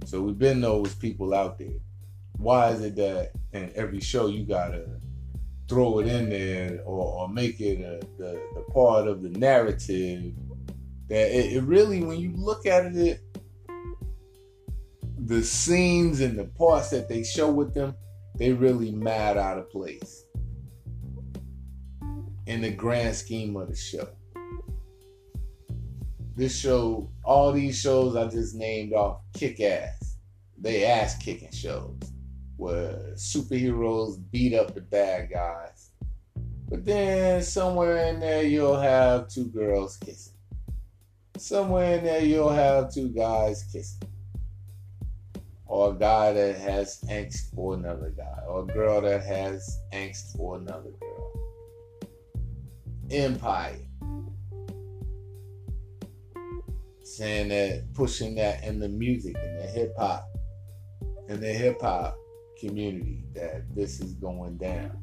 So 0.06 0.22
we've 0.22 0.38
been 0.38 0.60
those 0.60 0.94
people 0.96 1.34
out 1.34 1.58
there. 1.58 1.80
Why 2.38 2.72
is 2.72 2.82
it 2.82 2.96
that 2.96 3.32
in 3.54 3.72
every 3.76 4.02
show 4.02 4.28
you 4.28 4.44
gotta 4.44 4.88
throw 5.72 6.00
it 6.00 6.08
in 6.08 6.30
there 6.30 6.82
or, 6.86 7.22
or 7.22 7.30
make 7.30 7.62
it 7.62 7.80
a, 7.80 8.06
the, 8.18 8.42
the 8.56 8.62
part 8.74 9.08
of 9.08 9.22
the 9.22 9.30
narrative 9.30 10.34
that 11.08 11.32
it, 11.34 11.54
it 11.54 11.64
really, 11.64 12.04
when 12.04 12.20
you 12.20 12.34
look 12.36 12.66
at 12.66 12.88
it, 12.88 12.98
it, 12.98 13.22
the 15.18 15.42
scenes 15.42 16.20
and 16.20 16.38
the 16.38 16.44
parts 16.44 16.90
that 16.90 17.08
they 17.08 17.24
show 17.24 17.50
with 17.50 17.74
them, 17.74 17.96
they 18.36 18.52
really 18.52 18.92
mad 18.92 19.38
out 19.38 19.58
of 19.58 19.72
place 19.72 20.26
in 22.48 22.60
the 22.60 22.72
grand 22.72 23.16
scheme 23.16 23.56
of 23.56 23.70
the 23.70 23.76
show. 23.76 24.10
This 26.36 26.54
show, 26.54 27.10
all 27.24 27.54
these 27.54 27.80
shows 27.80 28.18
I 28.18 28.28
just 28.28 28.56
named 28.56 28.92
off 28.92 29.22
kick 29.34 29.62
ass. 29.62 30.18
They 30.58 30.84
ass 30.84 31.16
kicking 31.18 31.54
shows 31.54 32.11
where 32.58 33.14
superheroes 33.16 34.20
beat 34.32 34.54
up 34.54 34.74
the 34.74 34.82
bad 34.82 35.30
guys. 35.32 35.92
But 36.70 36.86
then 36.86 37.42
somewhere 37.42 38.08
in 38.08 38.20
there 38.20 38.44
you'll 38.44 38.80
have 38.80 39.28
two 39.28 39.48
girls 39.48 39.98
kissing. 39.98 40.34
Somewhere 41.38 41.98
in 41.98 42.04
there 42.04 42.24
you'll 42.24 42.50
have 42.50 42.94
two 42.94 43.10
guys 43.10 43.64
kissing 43.72 44.08
or 45.72 45.92
a 45.92 45.94
guy 45.94 46.34
that 46.34 46.58
has 46.58 47.00
angst 47.10 47.56
for 47.56 47.76
another 47.76 48.10
guy, 48.10 48.44
or 48.46 48.64
a 48.64 48.66
girl 48.66 49.00
that 49.00 49.24
has 49.24 49.80
angst 49.94 50.36
for 50.36 50.58
another 50.58 50.90
girl. 51.00 51.32
Empire. 53.10 53.80
Saying 57.04 57.48
that, 57.50 57.94
pushing 57.94 58.36
that 58.36 58.66
in 58.66 58.80
the 58.80 58.90
music, 58.90 59.38
in 59.38 59.58
the 59.60 59.68
hip 59.68 59.94
hop, 59.98 60.28
in 61.30 61.40
the 61.40 61.54
hip 61.54 61.82
hop 61.82 62.18
community, 62.62 63.24
that 63.34 63.64
this 63.76 64.00
is 64.00 64.14
going 64.14 64.58
down. 64.58 64.98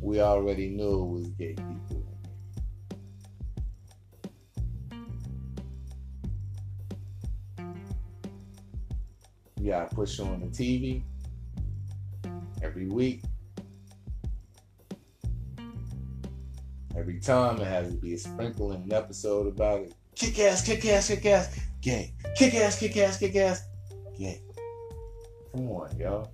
We 0.00 0.20
already 0.20 0.68
knew 0.68 1.02
it 1.02 1.06
was 1.06 1.26
gay 1.30 1.54
people. 1.54 2.06
You 9.58 9.70
gotta 9.72 9.94
push 9.94 10.18
on 10.20 10.40
the 10.40 10.46
TV 10.46 11.02
every 12.62 12.88
week. 12.88 13.22
Every 16.96 17.18
time 17.20 17.60
it 17.60 17.66
has 17.66 17.88
to 17.88 17.96
be 17.96 18.14
a 18.14 18.18
sprinkle 18.18 18.72
in 18.72 18.82
an 18.82 18.92
episode 18.92 19.46
about 19.48 19.80
it. 19.82 19.94
Kick 20.14 20.38
ass, 20.38 20.64
kick 20.64 20.84
ass, 20.86 21.08
kick 21.08 21.26
ass, 21.26 21.58
gay. 21.80 22.14
Kick 22.36 22.54
ass, 22.54 22.78
kick 22.78 22.96
ass, 22.96 23.18
kick 23.18 23.36
ass, 23.36 23.62
gay. 24.18 24.40
Come 25.52 25.68
on, 25.70 25.96
y'all. 25.98 26.32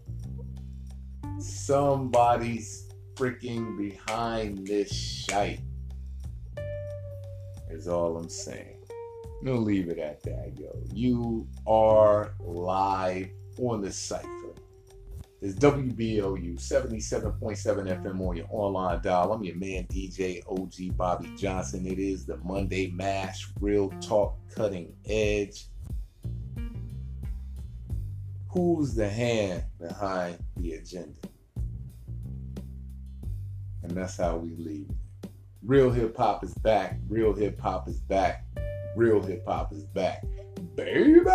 Somebody's 1.39 2.89
freaking 3.15 3.77
behind 3.79 4.67
this 4.67 4.93
shite. 4.93 5.61
Is 7.71 7.89
all 7.89 8.17
I'm 8.17 8.29
saying. 8.29 8.77
We'll 9.43 9.61
leave 9.61 9.89
it 9.89 9.99
at 9.99 10.23
that, 10.23 10.59
yo. 10.59 10.83
You 10.93 11.47
are 11.67 12.35
live 12.41 13.29
on 13.59 13.83
the 13.83 13.93
cipher. 13.93 14.46
It's 15.47 15.55
WBLU 15.61 16.57
77.7 16.57 17.39
FM 17.39 18.21
on 18.21 18.37
your 18.37 18.47
online 18.51 19.01
dial. 19.01 19.33
I'm 19.33 19.45
your 19.45 19.55
man, 19.55 19.85
DJ 19.85 20.43
OG 20.49 20.97
Bobby 20.97 21.31
Johnson. 21.37 21.87
It 21.87 22.01
is 22.01 22.27
the 22.27 22.37
Monday 22.39 22.91
Mash 22.91 23.47
Real 23.61 23.91
Talk 24.01 24.37
Cutting 24.53 24.93
Edge. 25.09 25.67
Who's 28.49 28.97
the 28.97 29.09
hand 29.09 29.63
behind 29.81 30.39
the 30.57 30.73
agenda? 30.73 31.15
And 33.85 33.93
that's 33.93 34.17
how 34.17 34.39
we 34.39 34.57
leave 34.57 34.91
it. 34.91 35.31
Real 35.63 35.93
hip 35.93 36.17
hop 36.17 36.43
is 36.43 36.55
back. 36.55 36.99
Real 37.09 37.33
hip 37.33 37.61
hop 37.61 37.89
is 37.89 38.01
back. 38.01 38.45
Real 38.97 39.23
hip 39.23 39.45
hop 39.47 39.73
is 39.73 39.85
back. 39.85 40.25
Baby! 40.75 41.31